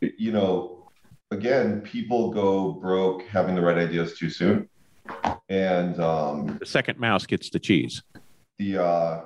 [0.00, 0.90] you know,
[1.30, 4.68] again, people go broke having the right ideas too soon.
[5.48, 8.02] And um, the second mouse gets the cheese.
[8.58, 9.20] The uh,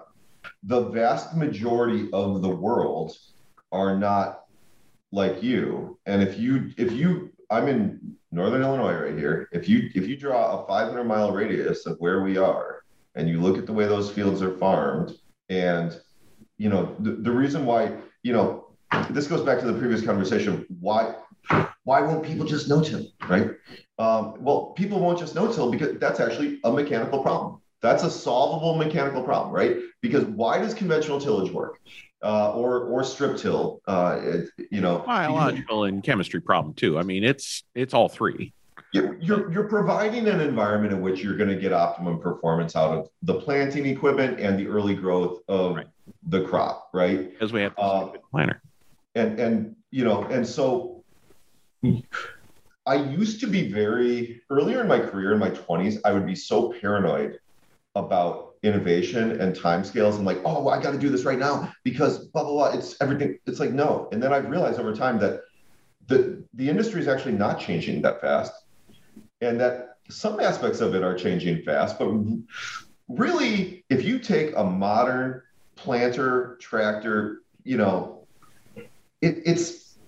[0.62, 3.16] the vast majority of the world
[3.72, 4.44] are not
[5.12, 5.98] like you.
[6.06, 9.48] And if you if you I'm in northern Illinois right here.
[9.52, 12.82] If you if you draw a 500 mile radius of where we are,
[13.14, 15.12] and you look at the way those fields are farmed,
[15.48, 15.98] and
[16.58, 18.65] you know the, the reason why you know
[19.10, 20.66] this goes back to the previous conversation.
[20.80, 21.14] Why
[21.84, 23.50] why won't people just no-till, right?
[23.98, 27.60] Um, well, people won't just no-till because that's actually a mechanical problem.
[27.80, 29.76] That's a solvable mechanical problem, right?
[30.02, 31.78] Because why does conventional tillage work?
[32.22, 36.98] Uh, or or strip till, uh, it, you know, biological and chemistry problem too.
[36.98, 38.52] I mean, it's it's all three.
[38.92, 42.96] You're, you're, you're providing an environment in which you're going to get optimum performance out
[42.96, 45.86] of the planting equipment and the early growth of right.
[46.28, 47.30] the crop, right?
[47.30, 48.62] Because we have uh, planter
[49.16, 51.02] and and you know and so
[52.86, 56.36] i used to be very earlier in my career in my 20s i would be
[56.36, 57.38] so paranoid
[57.96, 60.16] about innovation and timescales.
[60.16, 62.96] And like oh i got to do this right now because blah blah blah it's
[63.00, 64.08] everything it's like no.
[64.12, 65.40] And then i've realized over time that
[66.06, 68.52] the the industry is actually not changing that fast
[69.40, 72.12] and that some aspects of it are changing fast but
[73.08, 75.42] really if you take a modern
[75.74, 78.15] planter tractor you know
[79.20, 79.98] it, it's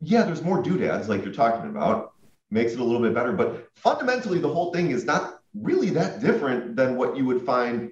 [0.00, 2.12] yeah, there's more doodads like you're talking about,
[2.50, 6.20] makes it a little bit better, but fundamentally the whole thing is not really that
[6.20, 7.90] different than what you would find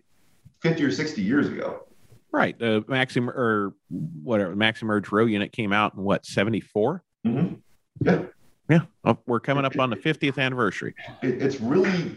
[0.62, 1.86] 50 or 60 years ago.
[2.32, 2.58] Right.
[2.58, 7.02] The Maxim or whatever Maxemerge row unit came out in what 74.
[7.26, 7.54] Mm-hmm.
[8.02, 8.22] Yeah.
[8.68, 9.14] Yeah.
[9.26, 10.94] We're coming up on the 50th anniversary.
[11.22, 12.16] It, it's really,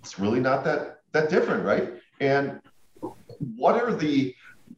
[0.00, 1.94] it's really not that that different, right?
[2.20, 2.60] And
[3.56, 4.34] what are the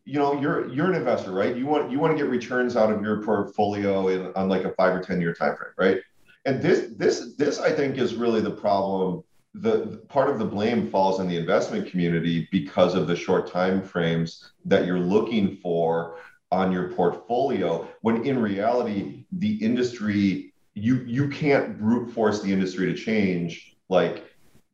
[0.07, 1.55] you know you're you're an investor right?
[1.55, 4.71] You want you want to get returns out of your portfolio in on like a
[4.71, 6.01] five or ten year time frame right?
[6.47, 9.23] And this this this i think is really the problem.
[9.55, 13.51] The, the part of the blame falls on the investment community because of the short
[13.51, 16.19] time frames that you're looking for
[16.53, 22.87] on your portfolio when in reality the industry you you can't brute force the industry
[22.87, 24.25] to change like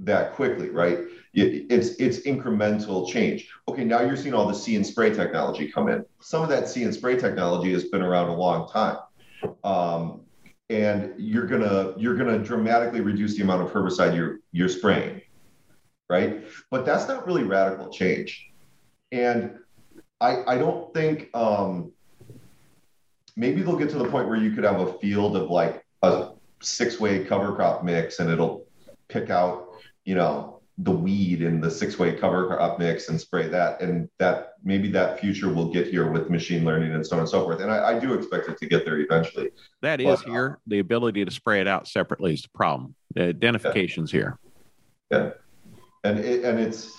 [0.01, 0.99] that quickly right
[1.35, 3.49] it's it's incremental change.
[3.68, 6.05] Okay, now you're seeing all the see and spray technology come in.
[6.20, 8.99] Some of that see and spray technology has been around a long time,
[9.64, 10.20] um,
[10.68, 15.22] and you're gonna you're gonna dramatically reduce the amount of herbicide you're you're spraying,
[16.11, 16.45] right?
[16.70, 18.51] But that's not really radical change,
[19.11, 19.59] and
[20.20, 21.93] I I don't think um,
[23.37, 26.33] maybe they'll get to the point where you could have a field of like a
[26.61, 28.66] six way cover crop mix, and it'll
[29.09, 29.68] pick out
[30.05, 34.55] you know the weed in the six-way cover crop mix and spray that and that
[34.64, 37.61] maybe that future will get here with machine learning and so on and so forth.
[37.61, 39.51] And i, I do expect it to get there eventually.
[39.83, 40.59] That is but, here.
[40.66, 42.95] The ability to spray it out separately is the problem.
[43.14, 44.18] The identifications yeah.
[44.18, 44.39] here.
[45.11, 45.30] Yeah.
[46.05, 46.97] And it, and it's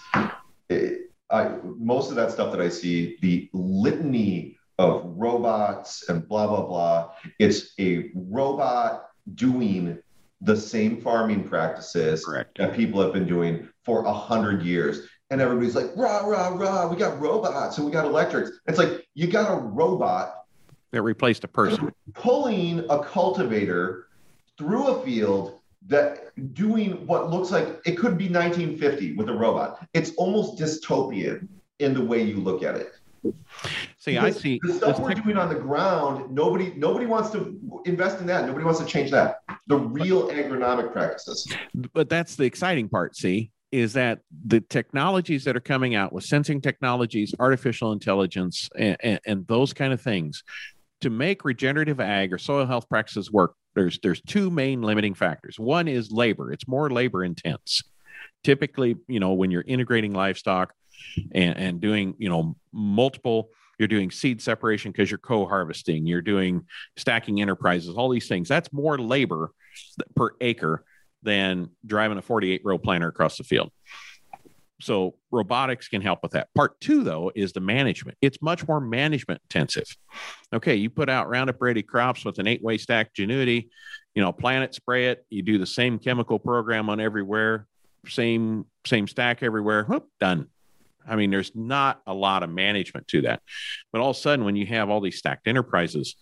[0.69, 6.47] it, I, most of that stuff that i see the litany of robots and blah
[6.47, 9.99] blah blah it's a robot doing
[10.43, 12.57] the same farming practices Correct.
[12.57, 15.07] that people have been doing for a hundred years.
[15.29, 18.51] And everybody's like, rah, rah, rah, we got robots and we got electrics.
[18.67, 20.35] It's like you got a robot
[20.91, 24.07] that replaced a person pulling a cultivator
[24.57, 29.87] through a field that doing what looks like it could be 1950 with a robot.
[29.93, 31.47] It's almost dystopian
[31.79, 32.93] in the way you look at it.
[34.03, 36.29] See, because I see the stuff we're doing on the ground.
[36.29, 38.45] Nobody, nobody wants to invest in that.
[38.45, 39.37] Nobody wants to change that.
[39.67, 41.47] The real agronomic practices.
[41.93, 43.15] But that's the exciting part.
[43.15, 48.97] See, is that the technologies that are coming out with sensing technologies, artificial intelligence, and,
[49.01, 50.43] and, and those kind of things
[50.99, 53.55] to make regenerative ag or soil health practices work.
[53.73, 55.57] There's there's two main limiting factors.
[55.57, 56.51] One is labor.
[56.51, 57.81] It's more labor intense.
[58.43, 60.73] Typically, you know, when you're integrating livestock
[61.31, 63.47] and, and doing, you know, multiple
[63.83, 66.65] you're doing seed separation because you're co-harvesting, you're doing
[66.95, 68.47] stacking enterprises, all these things.
[68.47, 69.51] That's more labor
[70.15, 70.85] per acre
[71.21, 73.71] than driving a 48 row planter across the field.
[74.79, 76.47] So robotics can help with that.
[76.55, 78.17] Part two, though, is the management.
[78.21, 79.87] It's much more management intensive.
[80.53, 83.67] Okay, you put out Roundup ready crops with an eight way stack Genuity,
[84.15, 85.25] you know, plant it, spray it.
[85.29, 87.67] You do the same chemical program on everywhere,
[88.07, 89.83] same same stack everywhere.
[89.83, 90.47] Whoop, done.
[91.07, 93.41] I mean, there's not a lot of management to that.
[93.91, 96.15] But all of a sudden, when you have all these stacked enterprises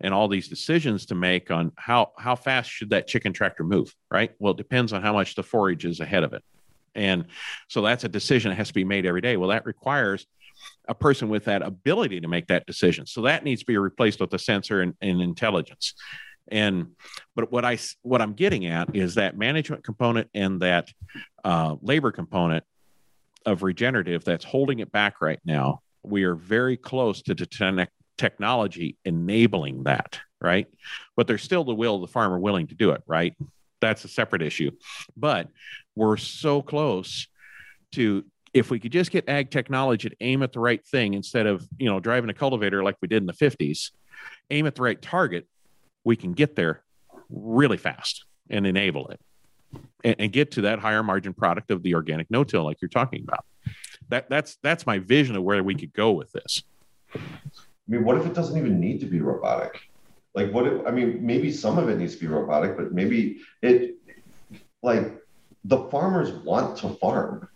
[0.00, 3.94] and all these decisions to make on how how fast should that chicken tractor move,
[4.10, 4.32] right?
[4.38, 6.42] Well, it depends on how much the forage is ahead of it.
[6.94, 7.26] And
[7.68, 9.36] so that's a decision that has to be made every day.
[9.36, 10.26] Well, that requires
[10.88, 13.06] a person with that ability to make that decision.
[13.06, 15.94] So that needs to be replaced with a sensor and, and intelligence.
[16.48, 16.92] And
[17.34, 20.88] but what I what I'm getting at is that management component and that
[21.44, 22.64] uh, labor component
[23.46, 25.80] of regenerative that's holding it back right now.
[26.02, 30.66] We are very close to the te- technology enabling that, right?
[31.16, 33.34] But there's still the will of the farmer willing to do it, right?
[33.80, 34.72] That's a separate issue.
[35.16, 35.48] But
[35.94, 37.28] we're so close
[37.92, 41.46] to if we could just get ag technology to aim at the right thing instead
[41.46, 43.90] of you know driving a cultivator like we did in the 50s
[44.50, 45.46] aim at the right target
[46.04, 46.82] we can get there
[47.28, 49.20] really fast and enable it
[50.04, 53.22] and, and get to that higher margin product of the organic no-till like you're talking
[53.22, 53.44] about.
[54.08, 56.62] That that's that's my vision of where we could go with this.
[57.14, 57.20] I
[57.88, 59.80] mean what if it doesn't even need to be robotic?
[60.34, 63.40] Like what if, i mean maybe some of it needs to be robotic but maybe
[63.62, 63.96] it
[64.82, 65.20] like
[65.64, 67.48] the farmers want to farm.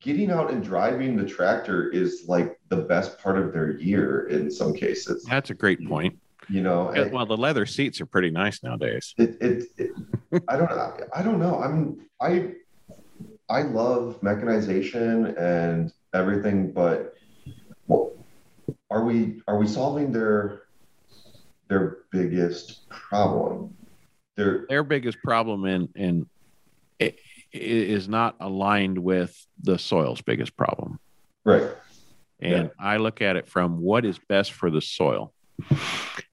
[0.00, 4.50] Getting out and driving the tractor is like the best part of their year in
[4.50, 5.24] some cases.
[5.28, 6.18] That's a great point.
[6.48, 9.14] You know yeah, well the leather seats are pretty nice nowadays.
[9.18, 9.90] It, it, it
[10.48, 12.52] i don't know i don't know i'm i
[13.48, 17.14] i love mechanization and everything but
[17.86, 18.12] well,
[18.90, 20.62] are we are we solving their
[21.68, 23.74] their biggest problem
[24.36, 26.26] their their biggest problem in in
[27.52, 31.00] is not aligned with the soil's biggest problem
[31.44, 31.68] right
[32.40, 32.68] and yeah.
[32.78, 35.32] i look at it from what is best for the soil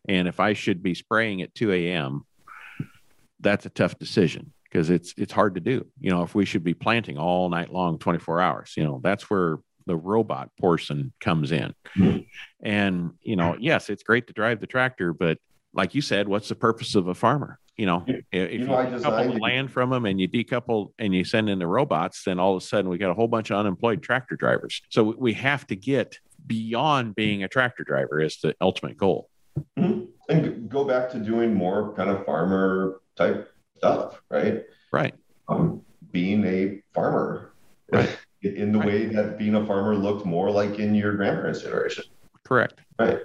[0.08, 2.26] and if I should be spraying at 2 a.m.,
[3.40, 5.86] that's a tough decision because it's it's hard to do.
[6.00, 9.30] You know, if we should be planting all night long, 24 hours, you know, that's
[9.30, 9.58] where
[9.88, 11.74] the robot portion comes in.
[11.98, 12.20] Mm-hmm.
[12.62, 15.38] And, you know, yes, it's great to drive the tractor, but
[15.74, 17.60] like you said, what's the purpose of a farmer?
[17.78, 21.14] You know, if you, know, you decouple the land from them and you decouple and
[21.14, 23.52] you send in the robots, then all of a sudden we got a whole bunch
[23.52, 24.82] of unemployed tractor drivers.
[24.90, 29.30] So we have to get beyond being a tractor driver is the ultimate goal.
[29.78, 30.06] Mm-hmm.
[30.30, 34.64] And go back to doing more kind of farmer type stuff, right?
[34.92, 35.14] Right.
[35.50, 37.54] Um, being a farmer
[37.92, 38.18] right.
[38.42, 38.88] in the right.
[38.88, 42.06] way that being a farmer looked more like in your grandparents' generation.
[42.44, 42.80] Correct.
[43.00, 43.20] Right.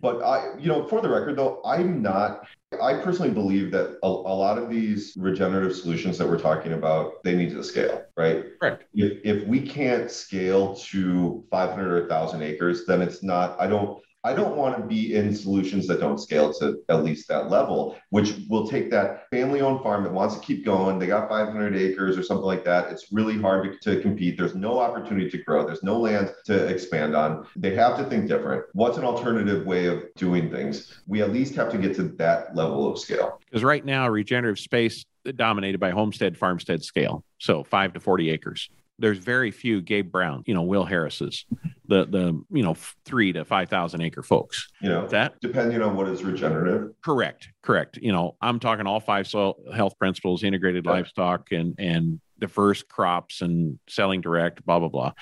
[0.00, 2.46] But I, you know, for the record though, I'm not,
[2.82, 7.22] I personally believe that a, a, lot of these regenerative solutions that we're talking about,
[7.24, 8.44] they need to scale, right?
[8.60, 8.84] Correct.
[8.92, 14.02] If, if we can't scale to 500 or 1,000 acres, then it's not, I don't,
[14.26, 17.98] I don't want to be in solutions that don't scale to at least that level,
[18.08, 20.98] which will take that family owned farm that wants to keep going.
[20.98, 22.90] They got 500 acres or something like that.
[22.90, 24.38] It's really hard to, to, compete.
[24.38, 27.46] There's no opportunity to grow, there's no land to expand on.
[27.54, 28.64] They have to think different.
[28.72, 31.00] What's an alternative way of doing things?
[31.06, 33.40] We at least have to get to that level of scale.
[33.44, 35.04] Because right now, regenerative space
[35.36, 37.24] dominated by homestead farmstead scale.
[37.38, 41.44] So five to 40 acres there's very few Gabe Brown, you know, Will Harris's,
[41.88, 44.68] the the you know three to five thousand acre folks.
[44.80, 46.92] You know that depending on what is regenerative.
[47.02, 47.98] Correct, correct.
[47.98, 53.42] You know, I'm talking all five soil health principles, integrated livestock, and and diverse crops
[53.42, 55.12] and selling direct, blah blah blah.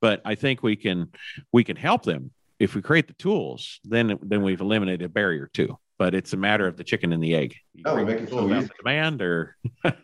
[0.00, 1.08] But I think we can
[1.52, 3.80] we can help them if we create the tools.
[3.84, 5.78] Then then we've eliminated a barrier too.
[5.98, 7.56] But it's a matter of the chicken and the egg.
[7.74, 8.70] You oh, we make it so easy.
[8.78, 9.56] Demand, or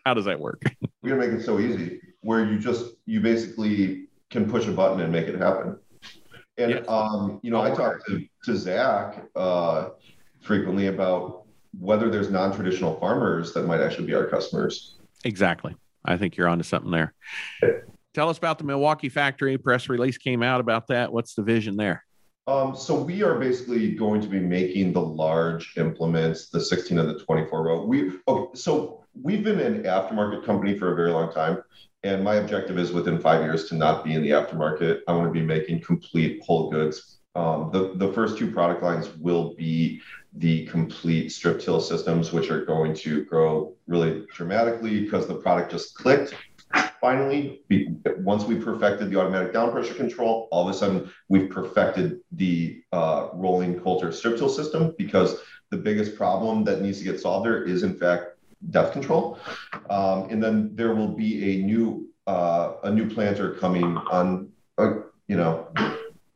[0.04, 0.62] how does that work?
[1.02, 5.00] We're gonna make it so easy where you just you basically can push a button
[5.00, 5.78] and make it happen.
[6.56, 6.84] And yes.
[6.88, 9.90] um, you know, I talk to to Zach uh,
[10.40, 11.44] frequently about
[11.78, 14.96] whether there's non-traditional farmers that might actually be our customers.
[15.24, 15.76] Exactly.
[16.04, 17.14] I think you're onto something there.
[18.14, 19.58] Tell us about the Milwaukee factory.
[19.58, 21.12] Press release came out about that.
[21.12, 22.04] What's the vision there?
[22.46, 27.08] Um, so we are basically going to be making the large implements, the 16 and
[27.08, 27.84] the 24 row.
[27.86, 31.62] We okay, so we've been an aftermarket company for a very long time.
[32.04, 35.00] And my objective is within five years to not be in the aftermarket.
[35.08, 37.18] I want to be making complete whole goods.
[37.34, 40.02] Um, the, the first two product lines will be
[40.34, 45.70] the complete strip till systems, which are going to grow really dramatically because the product
[45.70, 46.34] just clicked.
[47.00, 47.62] finally,
[48.18, 52.82] once we perfected the automatic down pressure control, all of a sudden we've perfected the
[52.92, 55.38] uh, rolling Coulter strip till system because
[55.70, 58.33] the biggest problem that needs to get solved there is in fact
[58.70, 59.38] depth control.
[59.90, 64.48] Um, and then there will be a new uh, a new planter coming on,
[64.78, 64.94] a,
[65.28, 65.68] you know,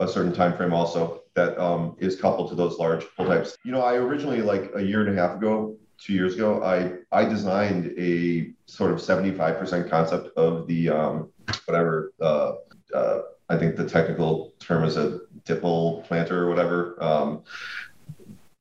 [0.01, 3.57] a certain time frame also that um, is coupled to those large pull types.
[3.65, 6.93] You know, I originally like a year and a half ago two years ago, I
[7.13, 11.31] I designed a sort of 75% concept of the um,
[11.67, 12.53] whatever uh,
[12.95, 13.19] uh,
[13.49, 17.43] I think the technical term is a dibble planter or whatever um,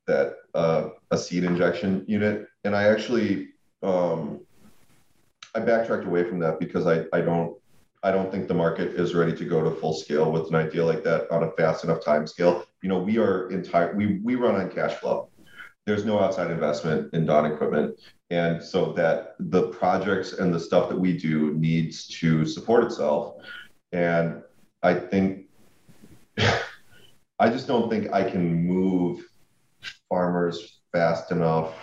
[0.07, 3.49] that uh, a seed injection unit, and I actually
[3.88, 4.41] um,
[5.55, 7.57] I backtracked away from that because I I don't
[8.03, 10.85] I don't think the market is ready to go to full scale with an idea
[10.85, 12.65] like that on a fast enough time scale.
[12.83, 15.29] You know, we are entire we we run on cash flow
[15.88, 17.97] there's no outside investment in Dawn equipment.
[18.29, 23.35] And so that the projects and the stuff that we do needs to support itself.
[23.93, 24.43] And
[24.83, 25.45] I think,
[27.39, 29.25] I just don't think I can move
[30.09, 31.73] farmers fast enough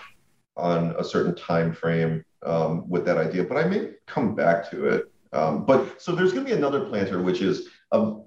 [0.56, 4.86] on a certain time frame um, with that idea, but I may come back to
[4.86, 5.12] it.
[5.32, 8.24] Um, but so there's going to be another planter, which is a, um,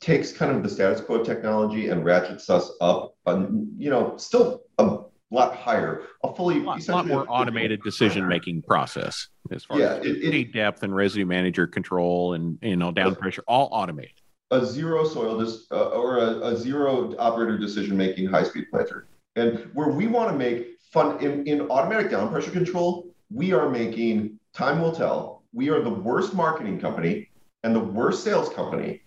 [0.00, 4.62] takes kind of the status quo technology and ratchets us up, um, you know, still
[4.78, 4.98] a
[5.30, 9.94] lot higher, a fully, a lot, lot more automated decision making process as far yeah,
[9.94, 14.12] as it, it, depth and residue manager control and you know down pressure, all automated.
[14.50, 19.06] A zero soil dis, uh, or a, a zero operator decision making high speed planter,
[19.36, 23.68] and where we want to make fun in, in automatic down pressure control, we are
[23.68, 25.42] making time will tell.
[25.52, 27.30] We are the worst marketing company
[27.62, 29.02] and the worst sales company,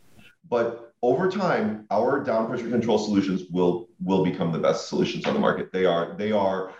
[0.49, 5.33] but over time, our down pressure control solutions will will become the best solutions on
[5.33, 5.71] the market.
[5.71, 6.73] They are they are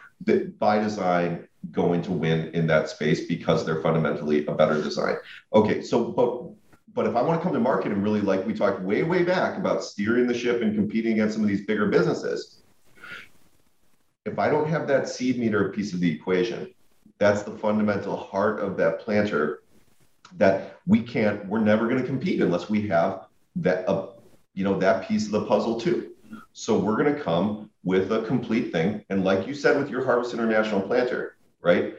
[0.60, 5.16] by design going to win in that space because they're fundamentally a better design.
[5.54, 6.52] Okay, so but
[6.94, 9.24] but if I want to come to market and really like we talked way way
[9.24, 12.64] back about steering the ship and competing against some of these bigger businesses,
[14.26, 16.74] if I don't have that seed meter piece of the equation,
[17.20, 19.62] that's the fundamental heart of that planter
[20.38, 24.08] that we can't we're never going to compete unless we have that uh,
[24.54, 26.12] you know that piece of the puzzle too.
[26.54, 30.04] So we're going to come with a complete thing, and like you said with your
[30.04, 31.96] Harvest International planter, right?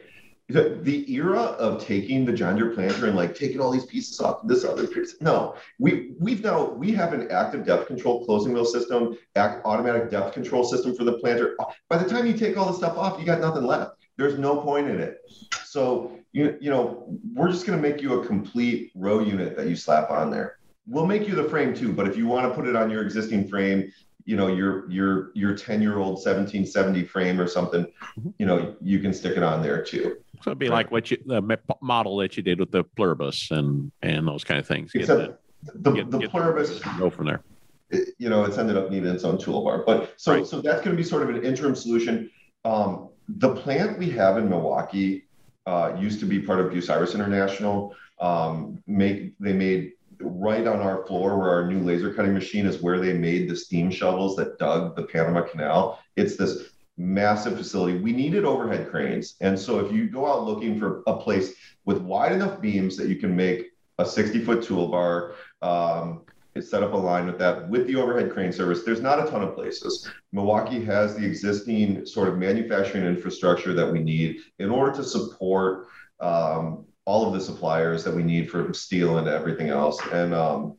[0.49, 4.21] The, the era of taking the John Deere planter and like taking all these pieces
[4.21, 5.17] off this other piece.
[5.21, 10.09] No, we we've now we have an active depth control closing wheel system, act, automatic
[10.09, 11.57] depth control system for the planter.
[11.89, 13.97] By the time you take all the stuff off, you got nothing left.
[14.17, 15.19] There's no point in it.
[15.65, 19.67] So you you know we're just going to make you a complete row unit that
[19.67, 21.93] you slap on there we'll make you the frame too.
[21.93, 23.93] But if you want to put it on your existing frame,
[24.25, 28.31] you know, your your your 10 year old 1770 frame or something, mm-hmm.
[28.39, 30.17] you know, you can stick it on there too.
[30.43, 30.77] So it'd be right.
[30.77, 34.61] like what you the model that you did with the pluribus and and those kind
[34.61, 34.93] of things.
[34.95, 35.39] Except
[35.75, 37.43] the, get, the get pluribus go from there.
[37.91, 39.85] It, you know, it's ended up needing its own toolbar.
[39.87, 40.47] But so right.
[40.47, 42.31] so that's going to be sort of an interim solution.
[42.65, 45.27] Um, the plant we have in Milwaukee
[45.67, 47.95] uh, used to be part of Bucyrus International.
[48.21, 52.81] Um, make they made right on our floor where our new laser cutting machine is
[52.81, 56.01] where they made the steam shovels that dug the Panama Canal.
[56.17, 57.99] It's this massive facility.
[57.99, 59.37] We needed overhead cranes.
[59.41, 63.09] And so if you go out looking for a place with wide enough beams that
[63.09, 63.67] you can make
[63.99, 66.23] a 60 foot toolbar, um,
[66.61, 68.83] set up a line with that with the overhead crane service.
[68.85, 70.09] There's not a ton of places.
[70.33, 75.89] Milwaukee has the existing sort of manufacturing infrastructure that we need in order to support
[76.21, 80.01] um, all of the suppliers that we need for steel and everything else.
[80.13, 80.77] And um,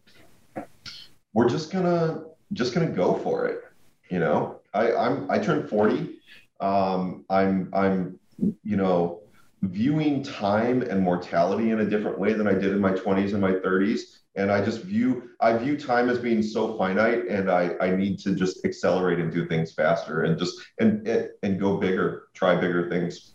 [1.34, 3.62] we're just gonna just gonna go for it.
[4.10, 6.20] You know, I, I'm I turned 40.
[6.60, 8.20] Um, I'm I'm
[8.64, 9.22] you know
[9.64, 13.42] viewing time and mortality in a different way than I did in my 20s and
[13.42, 14.02] my 30s.
[14.36, 18.20] And I just view I view time as being so finite, and I I need
[18.20, 21.08] to just accelerate and do things faster and just and
[21.42, 23.34] and go bigger, try bigger things.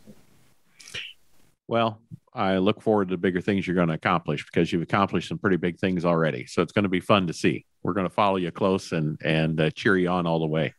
[1.66, 2.00] Well,
[2.34, 5.56] I look forward to bigger things you're going to accomplish because you've accomplished some pretty
[5.56, 6.46] big things already.
[6.46, 7.64] So it's going to be fun to see.
[7.82, 10.74] We're going to follow you close and and uh, cheer you on all the way.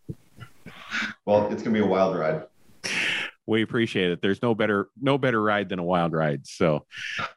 [1.25, 2.43] Well, it's going to be a wild ride.
[3.45, 4.21] We appreciate it.
[4.21, 6.47] There's no better no better ride than a wild ride.
[6.47, 6.85] So,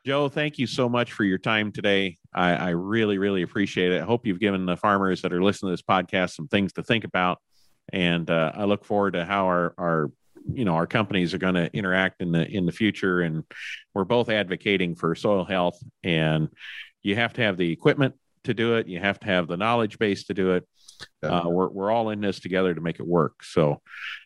[0.04, 2.16] Joe, thank you so much for your time today.
[2.32, 4.02] I, I really really appreciate it.
[4.02, 6.84] I hope you've given the farmers that are listening to this podcast some things to
[6.84, 7.40] think about,
[7.92, 10.10] and uh, I look forward to how our our
[10.52, 13.44] you know our companies are going to interact in the in the future and
[13.94, 16.48] we're both advocating for soil health and
[17.02, 18.14] you have to have the equipment
[18.44, 20.66] to do it you have to have the knowledge base to do it
[21.22, 23.42] uh, we're, we're all in this together to make it work.
[23.42, 23.80] So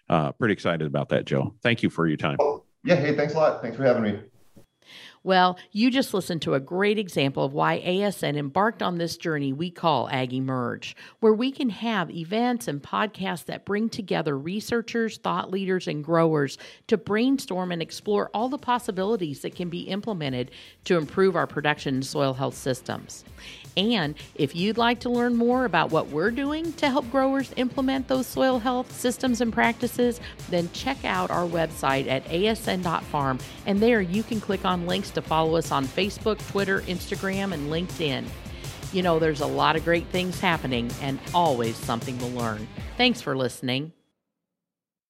[0.09, 1.55] uh, pretty excited about that joe.
[1.62, 2.38] Thank you for your time.
[2.82, 3.62] Yeah hey thanks a lot.
[3.62, 4.20] Thanks for having me.
[5.22, 9.52] Well, you just listened to a great example of why ASN embarked on this journey
[9.52, 15.18] we call Ag Merge, where we can have events and podcasts that bring together researchers,
[15.18, 16.56] thought leaders, and growers
[16.86, 20.52] to brainstorm and explore all the possibilities that can be implemented
[20.84, 23.22] to improve our production and soil health systems.
[23.76, 28.09] And if you'd like to learn more about what we're doing to help growers implement
[28.09, 33.38] those soil health systems and practices, then check out our website at asn.farm.
[33.66, 37.70] And there you can click on links to follow us on Facebook, Twitter, Instagram, and
[37.70, 38.26] LinkedIn.
[38.92, 42.66] You know, there's a lot of great things happening and always something to learn.
[42.97, 43.92] Thanks for listening.